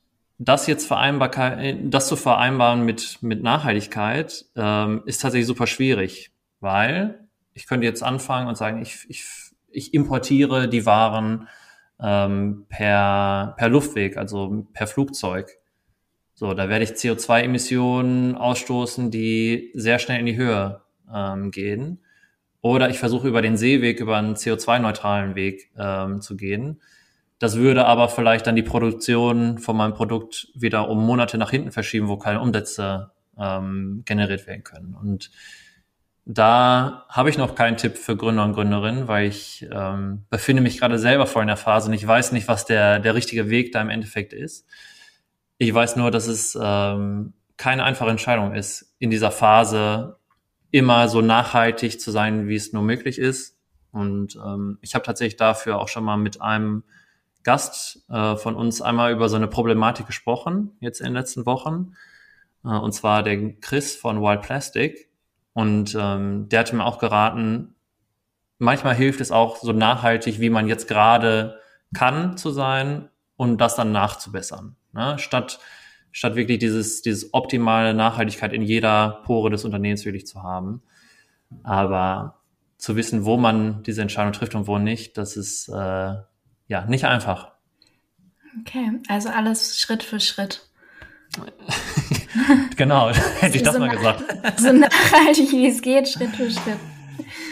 das 0.45 0.67
jetzt 0.67 0.87
Vereinbarkeit, 0.87 1.79
das 1.85 2.09
zu 2.09 2.17
vereinbaren 2.17 2.85
mit, 2.85 3.19
mit 3.23 3.43
Nachhaltigkeit, 3.43 4.45
ähm, 4.57 5.03
ist 5.07 5.23
tatsächlich 5.23 5.47
super 5.47 5.67
schwierig, 5.67 6.33
weil 6.61 7.27
ich 7.55 7.67
könnte 7.67 7.87
jetzt 7.87 8.03
anfangen 8.03 8.49
und 8.49 8.57
sagen, 8.57 8.83
ich, 8.83 9.07
ich, 9.09 9.25
ich 9.71 9.95
importiere 9.95 10.69
die 10.69 10.87
Waren 10.87 11.49
ähm, 12.01 12.67
per, 12.69 13.55
per 13.57 13.69
Luftweg, 13.69 14.17
also 14.17 14.67
per 14.73 14.87
Flugzeug. 14.87 15.49
So, 16.35 16.53
da 16.53 16.69
werde 16.69 16.85
ich 16.85 16.91
CO2-Emissionen 16.91 18.35
ausstoßen, 18.35 19.11
die 19.11 19.71
sehr 19.75 19.99
schnell 19.99 20.19
in 20.19 20.27
die 20.27 20.37
Höhe 20.37 20.83
ähm, 21.13 21.53
gehen. 21.53 22.01
Oder 22.61 22.91
ich 22.91 22.99
versuche 22.99 23.29
über 23.29 23.41
den 23.41 23.57
Seeweg, 23.57 24.01
über 24.01 24.17
einen 24.17 24.35
CO2-neutralen 24.35 25.37
Weg 25.37 25.71
ähm, 25.79 26.21
zu 26.21 26.37
gehen. 26.37 26.81
Das 27.45 27.57
würde 27.57 27.85
aber 27.85 28.09
vielleicht 28.09 28.47
dann 28.47 28.57
die 28.57 28.63
Produktion 28.63 29.59
von 29.59 29.77
meinem 29.77 29.93
Produkt 29.93 30.49
wieder 30.55 30.89
um 30.89 31.05
Monate 31.05 31.37
nach 31.37 31.51
hinten 31.51 31.73
verschieben, 31.73 32.09
wo 32.09 32.17
keine 32.17 32.41
Umsätze 32.41 33.11
ähm, 33.39 34.01
generiert 34.07 34.47
werden 34.47 34.65
können. 34.65 34.95
Und 34.95 35.31
da 36.25 37.05
habe 37.11 37.29
ich 37.29 37.37
noch 37.37 37.55
keinen 37.55 37.77
Tipp 37.77 37.99
für 37.99 38.17
Gründer 38.17 38.45
und 38.45 38.55
Gründerinnen, 38.55 39.09
weil 39.09 39.27
ich 39.27 39.69
ähm, 39.71 40.25
befinde 40.31 40.63
mich 40.63 40.79
gerade 40.79 40.99
selber 40.99 41.27
vor 41.27 41.43
in 41.43 41.49
der 41.49 41.59
Phase 41.59 41.89
und 41.89 41.93
ich 41.93 42.07
weiß 42.07 42.33
nicht, 42.33 42.49
was 42.49 42.65
der, 42.65 42.99
der 42.99 43.15
richtige 43.15 43.51
Weg 43.51 43.73
da 43.73 43.83
im 43.83 43.91
Endeffekt 43.91 44.33
ist. 44.33 44.67
Ich 45.59 45.75
weiß 45.75 45.97
nur, 45.97 46.11
dass 46.11 46.27
es 46.29 46.59
ähm, 46.59 47.35
keine 47.59 47.85
einfache 47.85 48.09
Entscheidung 48.09 48.55
ist, 48.55 48.95
in 49.01 49.11
dieser 49.11 49.31
Phase 49.31 50.17
immer 50.71 51.11
so 51.11 51.21
nachhaltig 51.21 52.01
zu 52.01 52.11
sein, 52.11 52.49
wie 52.49 52.57
es 52.57 52.73
nur 52.73 52.83
möglich 52.83 53.19
ist. 53.19 53.59
Und 53.93 54.35
ähm, 54.37 54.79
ich 54.81 54.95
habe 54.95 55.05
tatsächlich 55.05 55.37
dafür 55.37 55.79
auch 55.79 55.89
schon 55.89 56.05
mal 56.05 56.17
mit 56.17 56.41
einem 56.41 56.85
Gast 57.45 58.05
äh, 58.09 58.37
von 58.37 58.57
uns 58.57 58.83
einmal 58.83 59.13
über 59.13 59.29
so 59.29 59.37
eine 59.37 59.49
Problematik 59.49 60.07
gesprochen, 60.07 60.73
jetzt 60.81 61.01
in 61.01 61.07
den 61.07 61.15
letzten 61.15 61.47
Wochen. 61.47 61.95
Äh, 62.65 62.69
und 62.69 62.93
zwar 62.93 63.23
der 63.23 63.53
Chris 63.61 63.95
von 63.95 64.21
Wild 64.21 64.43
Plastic 64.43 65.11
und 65.53 65.97
ähm, 65.99 66.49
der 66.49 66.61
hatte 66.61 66.75
mir 66.75 66.85
auch 66.85 66.99
geraten, 66.99 67.75
manchmal 68.59 68.95
hilft 68.95 69.21
es 69.21 69.31
auch 69.31 69.57
so 69.57 69.73
nachhaltig, 69.73 70.41
wie 70.41 70.51
man 70.51 70.67
jetzt 70.67 70.89
gerade 70.89 71.61
kann 71.95 72.37
zu 72.37 72.51
sein 72.51 73.09
und 73.37 73.59
das 73.59 73.77
dann 73.77 73.93
nachzubessern. 73.93 74.77
Ne? 74.93 75.19
Statt, 75.19 75.61
statt 76.13 76.35
wirklich 76.35 76.59
dieses, 76.59 77.03
dieses 77.03 77.33
optimale 77.35 77.95
Nachhaltigkeit 77.95 78.53
in 78.53 78.63
jeder 78.63 79.23
Pore 79.25 79.51
des 79.51 79.65
Unternehmens 79.65 80.05
wirklich 80.05 80.27
zu 80.27 80.43
haben. 80.43 80.83
Aber 81.63 82.41
zu 82.79 82.97
wissen, 82.97 83.25
wo 83.25 83.37
man 83.37 83.83
diese 83.83 84.03
Entscheidung 84.03 84.33
trifft 84.33 84.55
und 84.55 84.67
wo 84.67 84.79
nicht, 84.79 85.17
das 85.17 85.37
ist 85.37 85.69
äh, 85.69 86.15
ja 86.69 86.85
nicht 86.87 87.05
einfach. 87.05 87.53
Okay, 88.61 88.93
also 89.09 89.29
alles 89.29 89.79
Schritt 89.81 90.03
für 90.03 90.21
Schritt. 90.21 90.69
genau, 92.77 93.11
hätte 93.41 93.57
ich 93.57 93.63
das 93.63 93.75
so 93.75 93.81
mal 93.81 93.95
gesagt. 93.95 94.25
So 94.61 94.73
nachhaltig 94.73 95.51
wie 95.53 95.69
es 95.69 95.83
geht, 95.83 96.09
Schritt 96.09 96.31
für 96.37 96.51
Schritt. 96.51 96.79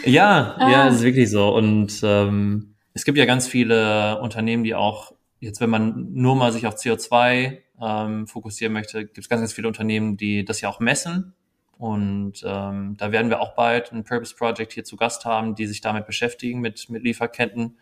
Ja, 0.05 0.55
ah. 0.57 0.71
ja, 0.71 0.85
das 0.85 0.95
ist 0.95 1.03
wirklich 1.03 1.29
so. 1.29 1.53
Und 1.53 2.01
ähm, 2.03 2.75
es 2.93 3.05
gibt 3.05 3.17
ja 3.17 3.25
ganz 3.25 3.47
viele 3.47 4.19
Unternehmen, 4.21 4.63
die 4.63 4.75
auch, 4.75 5.13
jetzt 5.39 5.61
wenn 5.61 5.69
man 5.69 6.13
nur 6.13 6.35
mal 6.35 6.51
sich 6.51 6.67
auf 6.67 6.75
CO2 6.75 7.57
ähm, 7.81 8.27
fokussieren 8.27 8.73
möchte, 8.73 9.05
gibt 9.05 9.17
es 9.17 9.29
ganz, 9.29 9.41
ganz 9.41 9.53
viele 9.53 9.67
Unternehmen, 9.67 10.17
die 10.17 10.45
das 10.45 10.61
ja 10.61 10.69
auch 10.69 10.79
messen. 10.79 11.33
Und 11.77 12.43
ähm, 12.45 12.95
da 12.97 13.11
werden 13.11 13.29
wir 13.29 13.41
auch 13.41 13.55
bald 13.55 13.91
ein 13.91 14.03
Purpose 14.03 14.35
Project 14.35 14.73
hier 14.73 14.83
zu 14.83 14.95
Gast 14.95 15.25
haben, 15.25 15.55
die 15.55 15.65
sich 15.65 15.81
damit 15.81 16.05
beschäftigen, 16.05 16.61
mit, 16.61 16.89
mit 16.89 17.03
Lieferketten 17.03 17.77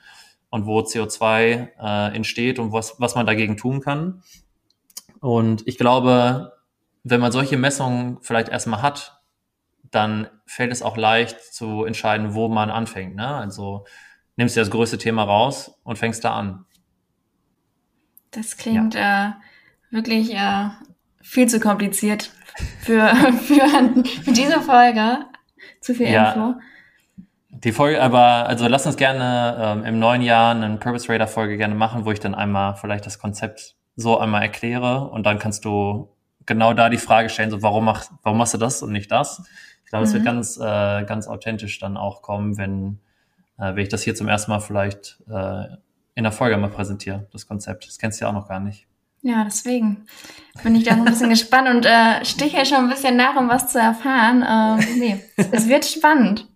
und 0.51 0.67
wo 0.67 0.81
CO2 0.81 1.69
äh, 1.79 2.15
entsteht 2.15 2.59
und 2.59 2.71
was, 2.71 2.99
was 2.99 3.15
man 3.15 3.25
dagegen 3.25 3.57
tun 3.57 3.81
kann. 3.81 4.21
Und 5.21 5.67
ich 5.67 5.77
glaube, 5.77 6.53
wenn 7.03 7.21
man 7.21 7.31
solche 7.31 7.57
Messungen 7.57 8.19
vielleicht 8.21 8.49
erstmal 8.49 8.81
hat, 8.81 9.21
dann 9.89 10.27
fällt 10.45 10.71
es 10.71 10.83
auch 10.83 10.97
leicht 10.97 11.41
zu 11.53 11.85
entscheiden, 11.85 12.33
wo 12.33 12.47
man 12.47 12.69
anfängt. 12.69 13.15
Ne? 13.15 13.27
Also 13.27 13.85
nimmst 14.35 14.55
du 14.55 14.59
das 14.59 14.69
größte 14.69 14.97
Thema 14.97 15.23
raus 15.23 15.79
und 15.83 15.97
fängst 15.97 16.23
da 16.23 16.33
an. 16.33 16.65
Das 18.31 18.57
klingt 18.57 18.93
ja. 18.93 19.29
äh, 19.29 19.93
wirklich 19.93 20.33
äh, 20.33 20.69
viel 21.21 21.47
zu 21.47 21.59
kompliziert 21.59 22.31
für, 22.81 23.07
für, 23.41 23.67
für 24.23 24.31
diese 24.31 24.61
Folge. 24.61 25.25
Zu 25.79 25.95
viel 25.95 26.09
ja. 26.09 26.31
Info. 26.31 26.59
Die 27.63 27.71
Folge, 27.71 28.01
aber 28.01 28.47
also 28.47 28.67
lass 28.67 28.87
uns 28.87 28.97
gerne 28.97 29.55
ähm, 29.59 29.85
im 29.85 29.99
neuen 29.99 30.23
Jahr 30.23 30.55
eine 30.55 30.77
Purpose 30.77 31.07
Radar 31.09 31.27
Folge 31.27 31.57
gerne 31.57 31.75
machen, 31.75 32.05
wo 32.05 32.11
ich 32.11 32.19
dann 32.19 32.33
einmal 32.33 32.75
vielleicht 32.75 33.05
das 33.05 33.19
Konzept 33.19 33.75
so 33.95 34.17
einmal 34.17 34.41
erkläre 34.41 35.09
und 35.09 35.25
dann 35.25 35.37
kannst 35.37 35.65
du 35.65 36.09
genau 36.47 36.73
da 36.73 36.89
die 36.89 36.97
Frage 36.97 37.29
stellen, 37.29 37.51
so 37.51 37.61
warum 37.61 37.85
machst, 37.85 38.11
warum 38.23 38.39
machst 38.39 38.55
du 38.55 38.57
das 38.57 38.81
und 38.81 38.91
nicht 38.91 39.11
das? 39.11 39.43
Ich 39.83 39.89
glaube, 39.91 40.05
es 40.05 40.13
wird 40.13 40.23
mhm. 40.23 40.27
ganz, 40.27 40.57
äh, 40.57 41.03
ganz 41.03 41.27
authentisch 41.27 41.77
dann 41.77 41.97
auch 41.97 42.23
kommen, 42.23 42.57
wenn, 42.57 42.99
äh, 43.59 43.75
wenn 43.75 43.83
ich 43.83 43.89
das 43.89 44.01
hier 44.01 44.15
zum 44.15 44.27
ersten 44.27 44.49
Mal 44.49 44.59
vielleicht 44.59 45.21
äh, 45.29 45.65
in 46.15 46.23
der 46.23 46.31
Folge 46.31 46.57
mal 46.57 46.69
präsentiere, 46.69 47.27
das 47.31 47.47
Konzept. 47.47 47.87
Das 47.87 47.99
kennst 47.99 48.19
du 48.19 48.25
ja 48.25 48.29
auch 48.29 48.33
noch 48.33 48.47
gar 48.47 48.59
nicht. 48.59 48.87
Ja, 49.21 49.43
deswegen 49.43 50.05
bin 50.63 50.75
ich 50.75 50.83
da 50.83 50.95
so 50.95 51.01
ein 51.01 51.05
bisschen 51.05 51.29
gespannt 51.29 51.69
und 51.69 51.85
äh, 51.85 52.25
stiche 52.25 52.65
schon 52.65 52.77
ein 52.77 52.89
bisschen 52.89 53.15
nach, 53.17 53.35
um 53.35 53.49
was 53.49 53.71
zu 53.71 53.79
erfahren. 53.79 54.43
Ähm, 54.47 54.99
nee, 54.99 55.21
es 55.51 55.67
wird 55.67 55.85
spannend. 55.85 56.47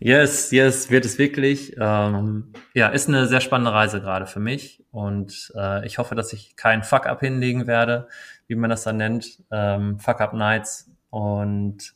Yes, 0.00 0.52
yes, 0.52 0.90
wird 0.90 1.04
es 1.04 1.18
wirklich. 1.18 1.74
Ähm, 1.78 2.52
ja, 2.74 2.88
ist 2.88 3.08
eine 3.08 3.26
sehr 3.26 3.40
spannende 3.40 3.72
Reise 3.72 4.00
gerade 4.00 4.26
für 4.26 4.38
mich 4.38 4.84
und 4.92 5.52
äh, 5.56 5.84
ich 5.86 5.98
hoffe, 5.98 6.14
dass 6.14 6.32
ich 6.32 6.54
keinen 6.56 6.84
Fuck-up 6.84 7.20
hinlegen 7.20 7.66
werde, 7.66 8.08
wie 8.46 8.54
man 8.54 8.70
das 8.70 8.84
dann 8.84 8.96
nennt, 8.96 9.42
ähm, 9.50 9.98
Fuck-up-Nights 9.98 10.90
und 11.10 11.94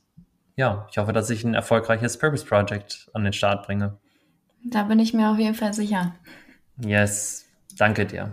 ja, 0.56 0.86
ich 0.90 0.98
hoffe, 0.98 1.12
dass 1.12 1.30
ich 1.30 1.44
ein 1.44 1.54
erfolgreiches 1.54 2.18
Purpose 2.18 2.44
Project 2.44 3.08
an 3.14 3.24
den 3.24 3.32
Start 3.32 3.66
bringe. 3.66 3.98
Da 4.64 4.82
bin 4.82 4.98
ich 4.98 5.14
mir 5.14 5.30
auf 5.30 5.38
jeden 5.38 5.54
Fall 5.54 5.72
sicher. 5.72 6.14
Yes, 6.78 7.46
danke 7.78 8.06
dir. 8.06 8.32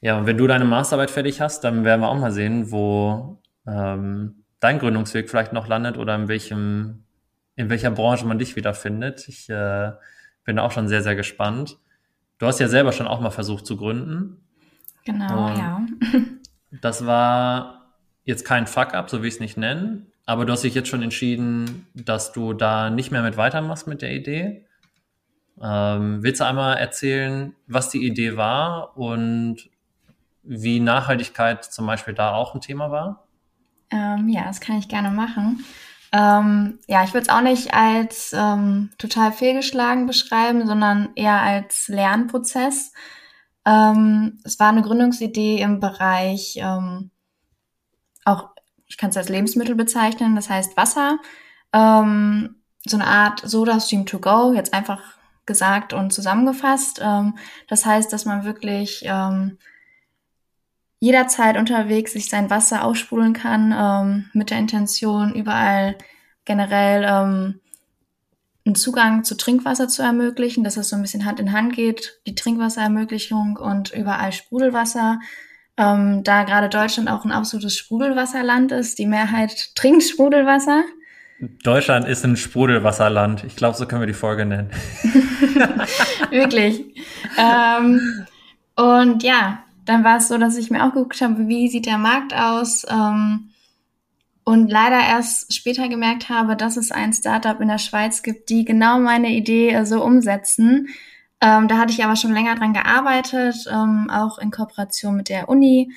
Ja, 0.00 0.18
und 0.18 0.26
wenn 0.26 0.36
du 0.36 0.46
deine 0.46 0.64
Masterarbeit 0.64 1.10
fertig 1.10 1.40
hast, 1.40 1.64
dann 1.64 1.84
werden 1.84 2.00
wir 2.00 2.08
auch 2.08 2.18
mal 2.18 2.32
sehen, 2.32 2.70
wo 2.70 3.40
ähm, 3.66 4.44
dein 4.60 4.78
Gründungsweg 4.78 5.28
vielleicht 5.28 5.52
noch 5.52 5.66
landet 5.66 5.98
oder 5.98 6.14
in 6.14 6.28
welchem 6.28 7.03
in 7.56 7.70
welcher 7.70 7.90
Branche 7.90 8.26
man 8.26 8.38
dich 8.38 8.56
wiederfindet. 8.56 9.28
Ich 9.28 9.48
äh, 9.48 9.92
bin 10.44 10.58
auch 10.58 10.72
schon 10.72 10.88
sehr, 10.88 11.02
sehr 11.02 11.16
gespannt. 11.16 11.78
Du 12.38 12.46
hast 12.46 12.60
ja 12.60 12.68
selber 12.68 12.92
schon 12.92 13.06
auch 13.06 13.20
mal 13.20 13.30
versucht 13.30 13.66
zu 13.66 13.76
gründen. 13.76 14.44
Genau, 15.04 15.46
Und 15.46 15.58
ja. 15.58 15.86
das 16.80 17.06
war 17.06 17.92
jetzt 18.24 18.44
kein 18.44 18.66
Fuck-up, 18.66 19.10
so 19.10 19.22
wie 19.22 19.28
ich 19.28 19.34
es 19.34 19.40
nicht 19.40 19.56
nennen, 19.56 20.12
aber 20.26 20.46
du 20.46 20.52
hast 20.52 20.64
dich 20.64 20.74
jetzt 20.74 20.88
schon 20.88 21.02
entschieden, 21.02 21.86
dass 21.94 22.32
du 22.32 22.54
da 22.54 22.90
nicht 22.90 23.10
mehr 23.10 23.22
mit 23.22 23.36
weitermachst 23.36 23.86
mit 23.86 24.02
der 24.02 24.14
Idee. 24.14 24.66
Ähm, 25.62 26.22
willst 26.22 26.40
du 26.40 26.46
einmal 26.46 26.78
erzählen, 26.78 27.54
was 27.66 27.90
die 27.90 28.04
Idee 28.06 28.36
war 28.36 28.96
und 28.96 29.68
wie 30.42 30.80
Nachhaltigkeit 30.80 31.64
zum 31.64 31.86
Beispiel 31.86 32.14
da 32.14 32.32
auch 32.32 32.54
ein 32.54 32.60
Thema 32.60 32.90
war? 32.90 33.26
Ähm, 33.90 34.28
ja, 34.28 34.44
das 34.44 34.60
kann 34.60 34.78
ich 34.78 34.88
gerne 34.88 35.10
machen. 35.10 35.64
Ähm, 36.14 36.78
ja, 36.86 37.02
ich 37.02 37.12
würde 37.12 37.26
es 37.26 37.28
auch 37.28 37.40
nicht 37.40 37.74
als 37.74 38.32
ähm, 38.32 38.90
total 38.98 39.32
fehlgeschlagen 39.32 40.06
beschreiben, 40.06 40.64
sondern 40.64 41.08
eher 41.16 41.42
als 41.42 41.88
Lernprozess. 41.88 42.92
Ähm, 43.66 44.38
es 44.44 44.60
war 44.60 44.68
eine 44.68 44.82
Gründungsidee 44.82 45.60
im 45.60 45.80
Bereich 45.80 46.56
ähm, 46.58 47.10
auch, 48.24 48.50
ich 48.86 48.96
kann 48.96 49.10
es 49.10 49.16
als 49.16 49.28
Lebensmittel 49.28 49.74
bezeichnen, 49.74 50.36
das 50.36 50.48
heißt 50.48 50.76
Wasser. 50.76 51.18
Ähm, 51.72 52.62
so 52.86 52.96
eine 52.96 53.08
Art 53.08 53.40
Soda 53.44 53.80
Stream 53.80 54.06
to 54.06 54.20
go, 54.20 54.52
jetzt 54.54 54.72
einfach 54.72 55.02
gesagt 55.46 55.92
und 55.92 56.12
zusammengefasst. 56.12 57.00
Ähm, 57.02 57.36
das 57.66 57.84
heißt, 57.84 58.12
dass 58.12 58.24
man 58.24 58.44
wirklich 58.44 59.04
jederzeit 61.04 61.58
unterwegs 61.58 62.14
sich 62.14 62.30
sein 62.30 62.48
Wasser 62.48 62.82
aussprudeln 62.82 63.34
kann, 63.34 63.74
ähm, 63.78 64.30
mit 64.32 64.48
der 64.48 64.58
Intention, 64.58 65.34
überall 65.34 65.96
generell 66.46 67.04
ähm, 67.04 67.60
einen 68.64 68.74
Zugang 68.74 69.22
zu 69.22 69.36
Trinkwasser 69.36 69.86
zu 69.88 70.00
ermöglichen, 70.00 70.64
dass 70.64 70.78
es 70.78 70.88
so 70.88 70.96
ein 70.96 71.02
bisschen 71.02 71.26
Hand 71.26 71.40
in 71.40 71.52
Hand 71.52 71.74
geht, 71.74 72.20
die 72.26 72.34
Trinkwasserermöglichung 72.34 73.58
und 73.58 73.92
überall 73.92 74.32
Sprudelwasser. 74.32 75.20
Ähm, 75.76 76.24
da 76.24 76.44
gerade 76.44 76.70
Deutschland 76.70 77.10
auch 77.10 77.26
ein 77.26 77.32
absolutes 77.32 77.76
Sprudelwasserland 77.76 78.72
ist, 78.72 78.98
die 78.98 79.06
Mehrheit 79.06 79.72
trinkt 79.74 80.04
Sprudelwasser. 80.04 80.84
Deutschland 81.62 82.08
ist 82.08 82.24
ein 82.24 82.38
Sprudelwasserland. 82.38 83.44
Ich 83.44 83.56
glaube, 83.56 83.76
so 83.76 83.84
können 83.84 84.00
wir 84.00 84.06
die 84.06 84.14
Folge 84.14 84.46
nennen. 84.46 84.70
Wirklich. 86.30 86.82
ähm, 87.36 88.26
und 88.76 89.22
ja, 89.22 89.64
dann 89.84 90.04
war 90.04 90.16
es 90.16 90.28
so, 90.28 90.38
dass 90.38 90.56
ich 90.56 90.70
mir 90.70 90.84
auch 90.84 90.92
geguckt 90.92 91.20
habe, 91.20 91.48
wie 91.48 91.68
sieht 91.68 91.86
der 91.86 91.98
Markt 91.98 92.34
aus? 92.34 92.86
Ähm, 92.88 93.50
und 94.44 94.70
leider 94.70 95.00
erst 95.00 95.54
später 95.54 95.88
gemerkt 95.88 96.28
habe, 96.28 96.54
dass 96.54 96.76
es 96.76 96.90
ein 96.90 97.12
Startup 97.12 97.58
in 97.60 97.68
der 97.68 97.78
Schweiz 97.78 98.22
gibt, 98.22 98.50
die 98.50 98.64
genau 98.64 98.98
meine 98.98 99.30
Idee 99.30 99.70
äh, 99.70 99.86
so 99.86 100.04
umsetzen. 100.04 100.88
Ähm, 101.40 101.68
da 101.68 101.78
hatte 101.78 101.92
ich 101.92 102.04
aber 102.04 102.16
schon 102.16 102.32
länger 102.32 102.54
dran 102.54 102.74
gearbeitet, 102.74 103.66
ähm, 103.70 104.10
auch 104.10 104.38
in 104.38 104.50
Kooperation 104.50 105.16
mit 105.16 105.28
der 105.28 105.48
Uni. 105.48 105.92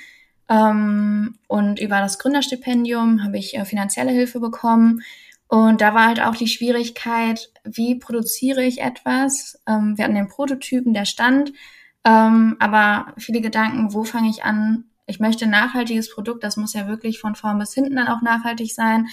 Ähm, 0.50 1.36
und 1.48 1.80
über 1.80 2.00
das 2.00 2.20
Gründerstipendium 2.20 3.24
habe 3.24 3.38
ich 3.38 3.58
äh, 3.58 3.66
finanzielle 3.66 4.12
Hilfe 4.12 4.40
bekommen. 4.40 5.02
Und 5.50 5.82
da 5.82 5.94
war 5.94 6.08
halt 6.08 6.22
auch 6.22 6.36
die 6.36 6.48
Schwierigkeit, 6.48 7.50
wie 7.64 7.96
produziere 7.96 8.64
ich 8.64 8.82
etwas? 8.82 9.62
Ähm, 9.68 9.98
wir 9.98 10.06
hatten 10.06 10.16
den 10.16 10.30
Prototypen, 10.30 10.94
der 10.94 11.06
stand, 11.06 11.52
ähm, 12.04 12.56
aber 12.60 13.14
viele 13.18 13.42
Gedanken, 13.42 13.94
wo 13.94 14.04
fange 14.04 14.30
ich 14.30 14.44
an, 14.44 14.86
ich 15.06 15.20
möchte 15.20 15.46
ein 15.46 15.52
nachhaltiges 15.52 16.14
Produkt, 16.14 16.44
das 16.44 16.58
muss 16.58 16.74
ja 16.74 16.88
wirklich 16.88 17.20
von 17.20 17.36
vorn 17.36 17.60
bis 17.60 17.74
hinten 17.74 17.96
dann 17.96 18.10
auch 18.10 18.22
nachhaltig 18.22 18.74
sein. 18.74 19.08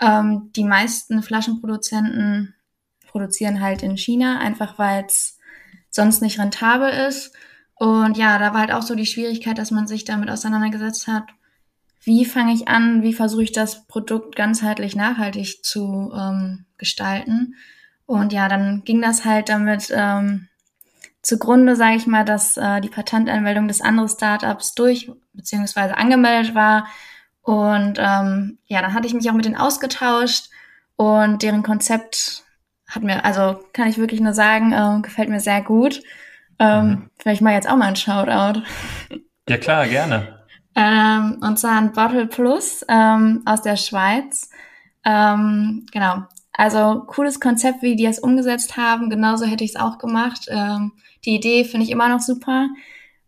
Ähm, 0.00 0.50
die 0.54 0.64
meisten 0.64 1.22
Flaschenproduzenten 1.22 2.54
produzieren 3.06 3.60
halt 3.60 3.82
in 3.82 3.96
China, 3.96 4.38
einfach 4.38 4.78
weil 4.78 5.04
es 5.06 5.38
sonst 5.90 6.20
nicht 6.20 6.38
rentabel 6.38 6.90
ist. 6.90 7.34
Und 7.74 8.18
ja, 8.18 8.38
da 8.38 8.52
war 8.52 8.60
halt 8.60 8.72
auch 8.72 8.82
so 8.82 8.94
die 8.94 9.06
Schwierigkeit, 9.06 9.56
dass 9.56 9.70
man 9.70 9.86
sich 9.86 10.04
damit 10.04 10.30
auseinandergesetzt 10.30 11.06
hat, 11.06 11.24
wie 12.02 12.26
fange 12.26 12.52
ich 12.52 12.68
an, 12.68 13.02
wie 13.02 13.14
versuche 13.14 13.42
ich 13.42 13.52
das 13.52 13.86
Produkt 13.86 14.36
ganzheitlich 14.36 14.94
nachhaltig 14.94 15.64
zu 15.64 16.12
ähm, 16.14 16.66
gestalten. 16.76 17.54
Und 18.04 18.34
ja, 18.34 18.48
dann 18.48 18.84
ging 18.84 19.00
das 19.00 19.24
halt 19.24 19.48
damit 19.48 19.90
ähm, 19.94 20.48
zugrunde, 21.22 21.76
sage 21.76 21.96
ich 21.96 22.06
mal, 22.06 22.24
dass 22.24 22.56
äh, 22.56 22.80
die 22.80 22.88
Patentanmeldung 22.88 23.68
des 23.68 23.80
anderen 23.80 24.08
Startups 24.08 24.74
durch 24.74 25.10
beziehungsweise 25.32 25.96
angemeldet 25.96 26.54
war. 26.54 26.86
Und 27.42 27.98
ähm, 27.98 28.58
ja, 28.66 28.80
dann 28.82 28.94
hatte 28.94 29.06
ich 29.06 29.14
mich 29.14 29.28
auch 29.30 29.34
mit 29.34 29.44
denen 29.44 29.56
ausgetauscht 29.56 30.50
und 30.96 31.42
deren 31.42 31.62
Konzept 31.62 32.44
hat 32.88 33.02
mir, 33.02 33.24
also 33.24 33.60
kann 33.72 33.88
ich 33.88 33.98
wirklich 33.98 34.20
nur 34.20 34.34
sagen, 34.34 34.72
äh, 34.72 35.00
gefällt 35.02 35.28
mir 35.28 35.40
sehr 35.40 35.62
gut. 35.62 36.02
Ähm, 36.58 36.88
mhm. 36.88 37.10
Vielleicht 37.18 37.42
mal 37.42 37.54
jetzt 37.54 37.68
auch 37.68 37.76
mal 37.76 37.88
ein 37.88 37.96
Shoutout. 37.96 38.62
Ja 39.48 39.56
klar, 39.56 39.86
gerne. 39.88 40.44
ähm, 40.76 41.38
und 41.40 41.58
zwar 41.58 41.78
ein 41.78 41.92
Bottle 41.92 42.26
Plus 42.26 42.84
ähm, 42.88 43.42
aus 43.46 43.62
der 43.62 43.76
Schweiz. 43.76 44.50
Ähm, 45.04 45.86
genau. 45.92 46.24
Also 46.60 47.04
cooles 47.06 47.40
Konzept, 47.40 47.80
wie 47.80 47.96
die 47.96 48.04
es 48.04 48.18
umgesetzt 48.18 48.76
haben. 48.76 49.08
Genauso 49.08 49.46
hätte 49.46 49.64
ich 49.64 49.70
es 49.70 49.80
auch 49.80 49.96
gemacht. 49.96 50.44
Ähm, 50.48 50.92
die 51.24 51.34
Idee 51.34 51.64
finde 51.64 51.86
ich 51.86 51.90
immer 51.90 52.10
noch 52.10 52.20
super. 52.20 52.68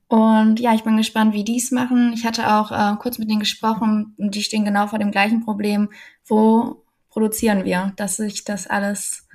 Und 0.06 0.60
ja, 0.60 0.74
ich 0.74 0.84
bin 0.84 0.98
gespannt, 0.98 1.32
wie 1.32 1.42
die 1.42 1.56
es 1.56 1.70
machen. 1.70 2.12
Ich 2.12 2.26
hatte 2.26 2.52
auch 2.52 2.70
äh, 2.70 2.94
kurz 2.98 3.18
mit 3.18 3.30
denen 3.30 3.40
gesprochen 3.40 4.14
und 4.18 4.34
die 4.34 4.42
stehen 4.42 4.66
genau 4.66 4.86
vor 4.86 4.98
dem 4.98 5.10
gleichen 5.10 5.42
Problem. 5.42 5.88
Wo 6.26 6.82
produzieren 7.08 7.64
wir, 7.64 7.94
dass 7.96 8.16
sich 8.16 8.44
das 8.44 8.66
alles. 8.66 9.26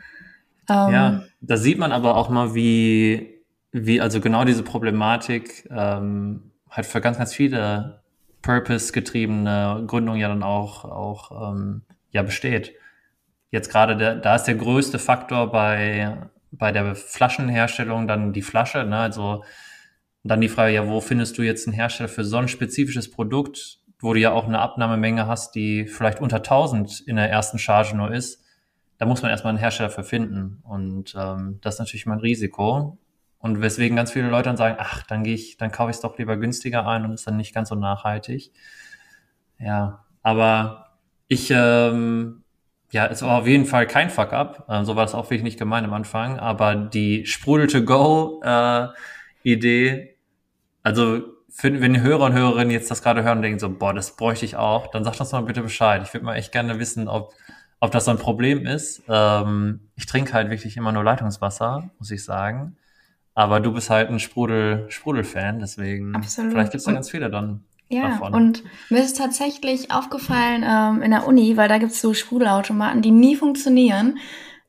Ähm, 0.70 0.94
ja, 0.94 1.24
da 1.42 1.58
sieht 1.58 1.80
man 1.80 1.92
aber 1.92 2.18
auch 2.18 2.30
mal, 2.30 2.54
wie, 2.54 3.42
wie 3.72 4.00
also 4.00 4.22
genau 4.22 4.46
diese 4.46 4.62
Problematik 4.62 5.68
ähm, 5.72 6.52
halt 6.70 6.86
für 6.86 7.02
ganz, 7.02 7.18
ganz 7.18 7.34
viele 7.34 8.04
Purpose-getriebene 8.44 9.86
Gründungen 9.88 10.22
ja 10.22 10.28
dann 10.28 10.44
auch, 10.44 10.86
auch 10.86 11.52
ähm, 11.52 11.82
ja 12.12 12.22
besteht. 12.22 12.74
Jetzt 13.50 13.70
gerade, 13.70 14.20
da 14.20 14.36
ist 14.36 14.44
der 14.44 14.56
größte 14.56 15.00
Faktor 15.00 15.52
bei 15.52 16.30
bei 16.52 16.72
der 16.72 16.96
Flaschenherstellung 16.96 18.08
dann 18.08 18.34
die 18.34 18.42
Flasche, 18.42 18.84
ne? 18.84 18.98
Also 18.98 19.44
dann 20.24 20.42
die 20.42 20.50
Frage, 20.50 20.74
ja, 20.74 20.88
wo 20.88 21.00
findest 21.02 21.38
du 21.38 21.44
jetzt 21.44 21.68
einen 21.68 21.76
Hersteller 21.76 22.10
für 22.10 22.26
so 22.26 22.38
ein 22.38 22.48
spezifisches 22.48 23.10
Produkt, 23.10 23.80
wo 24.00 24.14
du 24.14 24.20
ja 24.20 24.32
auch 24.32 24.46
eine 24.46 24.60
Abnahmemenge 24.60 25.28
hast, 25.28 25.56
die 25.56 25.86
vielleicht 25.86 26.20
unter 26.20 26.38
1000 26.38 27.02
in 27.02 27.16
der 27.16 27.30
ersten 27.30 27.60
Charge 27.60 27.96
nur 27.96 28.12
ist? 28.12 28.44
Da 28.98 29.06
muss 29.06 29.22
man 29.22 29.32
erstmal 29.32 29.52
einen 29.52 29.60
Hersteller 29.60 29.90
für 29.90 30.04
finden. 30.04 30.60
Und 30.64 31.16
ähm, 31.18 31.60
das 31.62 31.76
ist 31.76 31.80
natürlich 31.80 32.06
mein 32.06 32.20
Risiko. 32.20 32.98
Und 33.40 33.62
weswegen 33.62 33.96
ganz 33.96 34.12
viele 34.12 34.30
Leute 34.30 34.50
dann 34.50 34.58
sagen, 34.58 34.76
ach, 34.80 35.04
dann 35.04 35.24
gehe 35.24 35.36
ich, 35.36 35.58
dann 35.58 35.72
kaufe 35.72 35.92
ich 35.92 35.98
es 35.98 36.02
doch 36.02 36.18
lieber 36.18 36.38
günstiger 36.38 36.88
ein 36.88 37.06
und 37.06 37.14
ist 37.14 37.28
dann 37.28 37.38
nicht 37.38 37.54
ganz 37.54 37.70
so 37.70 37.76
nachhaltig. 37.76 38.52
Ja, 39.60 40.04
aber 40.24 40.98
ich 41.28 41.52
ähm, 41.52 42.44
ja, 42.92 43.08
es 43.08 43.22
war 43.22 43.40
auf 43.40 43.48
jeden 43.48 43.66
Fall 43.66 43.88
kein 43.88 44.10
Fuck-up. 44.10 44.66
Äh, 44.70 44.86
so 44.86 44.96
war 44.96 45.06
es 45.06 45.14
auch 45.14 45.26
wirklich 45.26 45.44
nicht 45.44 45.60
gemeint 45.60 45.86
am 45.86 45.94
Anfang. 45.94 46.40
Aber 46.40 46.76
die 46.76 47.26
Sprudel-to-Go-Idee, 47.26 49.90
äh, 49.90 50.16
also 50.84 51.22
für, 51.50 51.82
wenn 51.82 51.94
die 51.94 52.02
Hörer 52.02 52.26
und 52.26 52.34
Hörerinnen 52.34 52.72
jetzt 52.72 52.92
das 52.92 53.02
gerade 53.02 53.24
hören 53.24 53.40
und 53.40 53.42
denken 53.42 53.60
so, 53.60 53.70
boah, 53.70 53.94
das 53.94 54.16
bräuchte 54.16 54.46
ich 54.46 54.56
auch, 54.56 54.88
dann 54.88 55.04
sagt 55.04 55.20
uns 55.20 55.32
mal 55.32 55.42
bitte 55.42 55.62
Bescheid. 55.62 56.02
Ich 56.04 56.14
würde 56.14 56.26
mal 56.26 56.36
echt 56.36 56.52
gerne 56.52 56.80
wissen, 56.80 57.08
ob, 57.08 57.34
ob 57.80 57.92
das 57.92 58.06
so 58.06 58.12
ein 58.12 58.20
Problem 58.20 58.66
ist. 58.66 59.04
Ähm, 59.10 59.82
ich 59.96 60.06
trinke 60.06 60.34
halt 60.34 60.50
wirklich 60.50 60.78
immer 60.78 60.92
nur 60.92 61.04
Leitungswasser, 61.04 61.90
muss 62.00 62.12
ich 62.12 62.24
sagen. 62.24 62.78
Aber 63.34 63.60
du 63.60 63.74
bist 63.74 63.90
halt 63.90 64.10
ein 64.10 64.20
Sprudel, 64.20 64.86
Sprudel-Fan, 64.90 65.60
deswegen 65.60 66.16
Absolut. 66.16 66.52
vielleicht 66.52 66.72
gibt 66.72 66.80
es 66.80 66.86
da 66.86 66.94
ganz 66.94 67.10
viele 67.10 67.30
dann. 67.30 67.64
Ja, 67.90 68.10
davon. 68.10 68.34
und 68.34 68.64
mir 68.90 69.00
ist 69.00 69.18
tatsächlich 69.18 69.92
aufgefallen 69.92 70.66
ähm, 70.68 71.02
in 71.02 71.12
der 71.12 71.26
Uni, 71.26 71.56
weil 71.56 71.70
da 71.70 71.78
gibt's 71.78 72.02
so 72.02 72.14
Sprudelautomaten, 72.14 73.02
die 73.02 73.12
nie 73.12 73.36
funktionieren. 73.36 74.20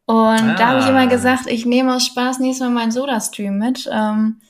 Und 0.07 0.17
ah. 0.17 0.55
da 0.57 0.69
habe 0.69 0.81
ich 0.81 0.89
immer 0.89 1.07
gesagt, 1.07 1.47
ich 1.49 1.67
nehme 1.67 1.95
aus 1.95 2.07
Spaß 2.07 2.39
nächstes 2.39 2.67
Mal 2.67 2.73
meinen 2.73 2.93
Soda-Stream 2.93 3.59
mit. 3.59 3.89
Ähm, 3.93 4.41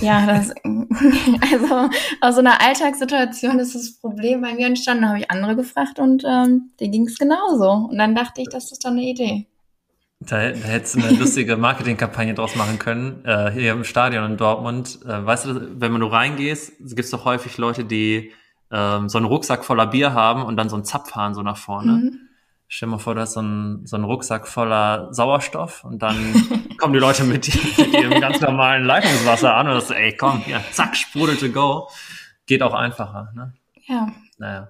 ja, 0.00 0.26
das, 0.26 0.50
also 0.64 1.88
aus 2.20 2.34
so 2.34 2.40
einer 2.40 2.60
Alltagssituation 2.60 3.58
ist 3.58 3.74
das 3.74 3.98
Problem 3.98 4.42
bei 4.42 4.54
mir 4.54 4.66
entstanden. 4.66 5.02
Da 5.02 5.08
habe 5.08 5.18
ich 5.20 5.30
andere 5.30 5.56
gefragt 5.56 5.98
und 5.98 6.22
ähm, 6.24 6.70
denen 6.78 6.92
ging 6.92 7.06
es 7.06 7.18
genauso. 7.18 7.88
Und 7.90 7.98
dann 7.98 8.14
dachte 8.14 8.42
ich, 8.42 8.48
das 8.48 8.72
ist 8.72 8.84
doch 8.84 8.90
eine 8.90 9.02
Idee. 9.02 9.46
Da, 10.26 10.50
da 10.50 10.68
hättest 10.68 10.96
du 10.96 11.00
eine 11.00 11.16
lustige 11.18 11.56
Marketingkampagne 11.56 12.34
draus 12.34 12.54
machen 12.54 12.78
können, 12.78 13.24
äh, 13.24 13.50
hier 13.50 13.72
im 13.72 13.84
Stadion 13.84 14.24
in 14.24 14.36
Dortmund. 14.36 15.00
Äh, 15.04 15.24
weißt 15.24 15.46
du, 15.46 15.80
wenn 15.80 15.92
man 15.92 16.00
du 16.00 16.06
reingehst, 16.06 16.78
gibt 16.78 17.00
es 17.00 17.10
doch 17.10 17.24
häufig 17.24 17.58
Leute, 17.58 17.84
die 17.84 18.32
ähm, 18.70 19.08
so 19.08 19.18
einen 19.18 19.26
Rucksack 19.26 19.64
voller 19.64 19.86
Bier 19.86 20.12
haben 20.14 20.42
und 20.42 20.56
dann 20.56 20.68
so 20.68 20.76
einen 20.76 20.84
Zapfhahn 20.84 21.34
so 21.34 21.42
nach 21.42 21.56
vorne. 21.56 21.92
Mhm. 21.92 22.18
Stell 22.68 22.88
dir 22.88 22.92
mal 22.92 22.98
vor, 22.98 23.14
du 23.14 23.20
hast 23.20 23.34
so 23.34 23.40
einen, 23.40 23.86
so 23.86 23.96
einen 23.96 24.04
Rucksack 24.04 24.48
voller 24.48 25.12
Sauerstoff 25.12 25.84
und 25.84 26.02
dann 26.02 26.16
kommen 26.78 26.94
die 26.94 26.98
Leute 26.98 27.24
mit, 27.24 27.50
mit 27.76 27.92
ihrem 27.92 28.20
ganz 28.20 28.40
normalen 28.40 28.84
Leitungswasser 28.84 29.54
an 29.54 29.68
und 29.68 29.74
das 29.74 29.90
ey, 29.90 30.16
komm, 30.16 30.42
ja, 30.46 30.60
zack, 30.70 30.96
sprudel 30.96 31.36
to 31.36 31.50
go. 31.50 31.88
Geht 32.46 32.62
auch 32.62 32.74
einfacher, 32.74 33.30
ne? 33.34 33.52
Ja. 33.86 34.08
Naja. 34.38 34.68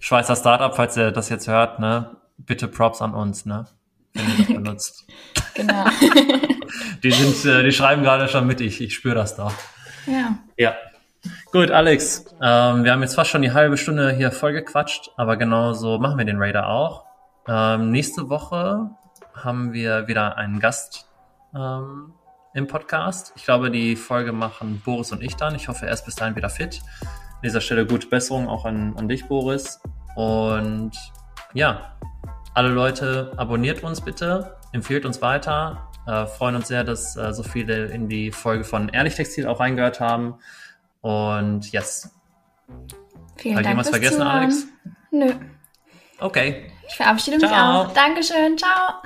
Schweizer 0.00 0.34
Startup, 0.36 0.74
falls 0.74 0.96
ihr 0.96 1.10
das 1.10 1.28
jetzt 1.28 1.46
hört, 1.46 1.78
ne? 1.78 2.16
Bitte 2.38 2.68
Props 2.68 3.02
an 3.02 3.14
uns, 3.14 3.46
ne? 3.46 3.66
Benutzt. 4.46 5.06
genau. 5.54 5.84
die 7.02 7.10
sind, 7.10 7.44
äh, 7.44 7.62
die 7.62 7.72
schreiben 7.72 8.02
gerade 8.02 8.28
schon 8.28 8.46
mit, 8.46 8.60
ich, 8.60 8.80
ich 8.80 8.94
spüre 8.94 9.14
das 9.14 9.36
da. 9.36 9.52
Ja. 10.06 10.38
Ja. 10.56 10.74
Gut, 11.52 11.70
Alex, 11.70 12.26
ähm, 12.40 12.84
wir 12.84 12.92
haben 12.92 13.02
jetzt 13.02 13.14
fast 13.14 13.30
schon 13.30 13.42
die 13.42 13.52
halbe 13.52 13.76
Stunde 13.76 14.12
hier 14.12 14.30
voll 14.30 14.52
gequatscht, 14.52 15.10
aber 15.16 15.36
genau 15.36 15.72
so 15.72 15.98
machen 15.98 16.18
wir 16.18 16.24
den 16.24 16.38
Raider 16.38 16.68
auch. 16.68 17.04
Ähm, 17.46 17.90
nächste 17.90 18.28
Woche 18.28 18.90
haben 19.34 19.72
wir 19.72 20.08
wieder 20.08 20.36
einen 20.36 20.60
Gast 20.60 21.08
ähm, 21.54 22.12
im 22.54 22.66
Podcast. 22.66 23.32
Ich 23.36 23.44
glaube, 23.44 23.70
die 23.70 23.96
Folge 23.96 24.32
machen 24.32 24.82
Boris 24.84 25.12
und 25.12 25.22
ich 25.22 25.36
dann. 25.36 25.54
Ich 25.54 25.68
hoffe, 25.68 25.86
er 25.86 25.92
ist 25.92 26.04
bis 26.04 26.14
dahin 26.14 26.36
wieder 26.36 26.50
fit. 26.50 26.80
An 27.02 27.42
dieser 27.44 27.60
Stelle 27.60 27.86
gute 27.86 28.08
Besserung 28.08 28.48
auch 28.48 28.64
an, 28.64 28.94
an 28.96 29.08
dich, 29.08 29.26
Boris. 29.26 29.80
Und 30.16 30.92
ja, 31.54 31.96
alle 32.58 32.70
Leute, 32.70 33.30
abonniert 33.36 33.84
uns 33.84 34.00
bitte, 34.00 34.56
empfehlt 34.72 35.04
uns 35.04 35.22
weiter. 35.22 35.88
Äh, 36.08 36.26
freuen 36.26 36.56
uns 36.56 36.66
sehr, 36.66 36.82
dass 36.82 37.16
äh, 37.16 37.32
so 37.32 37.44
viele 37.44 37.86
in 37.86 38.08
die 38.08 38.32
Folge 38.32 38.64
von 38.64 38.88
Ehrlich 38.88 39.14
Textil 39.14 39.46
auch 39.46 39.60
reingehört 39.60 40.00
haben. 40.00 40.34
Und 41.00 41.70
yes. 41.70 42.10
Vielen 43.36 43.58
Hat 43.58 43.64
Dank. 43.64 43.78
Hat 43.78 43.86
vergessen, 43.86 44.16
Zuhören. 44.16 44.36
Alex? 44.36 44.66
Nö. 45.12 45.32
Okay. 46.18 46.72
Ich 46.88 46.96
verabschiede 46.96 47.38
Ciao. 47.38 47.48
mich 47.48 47.90
auch. 47.90 47.94
Dankeschön. 47.94 48.58
Ciao. 48.58 49.02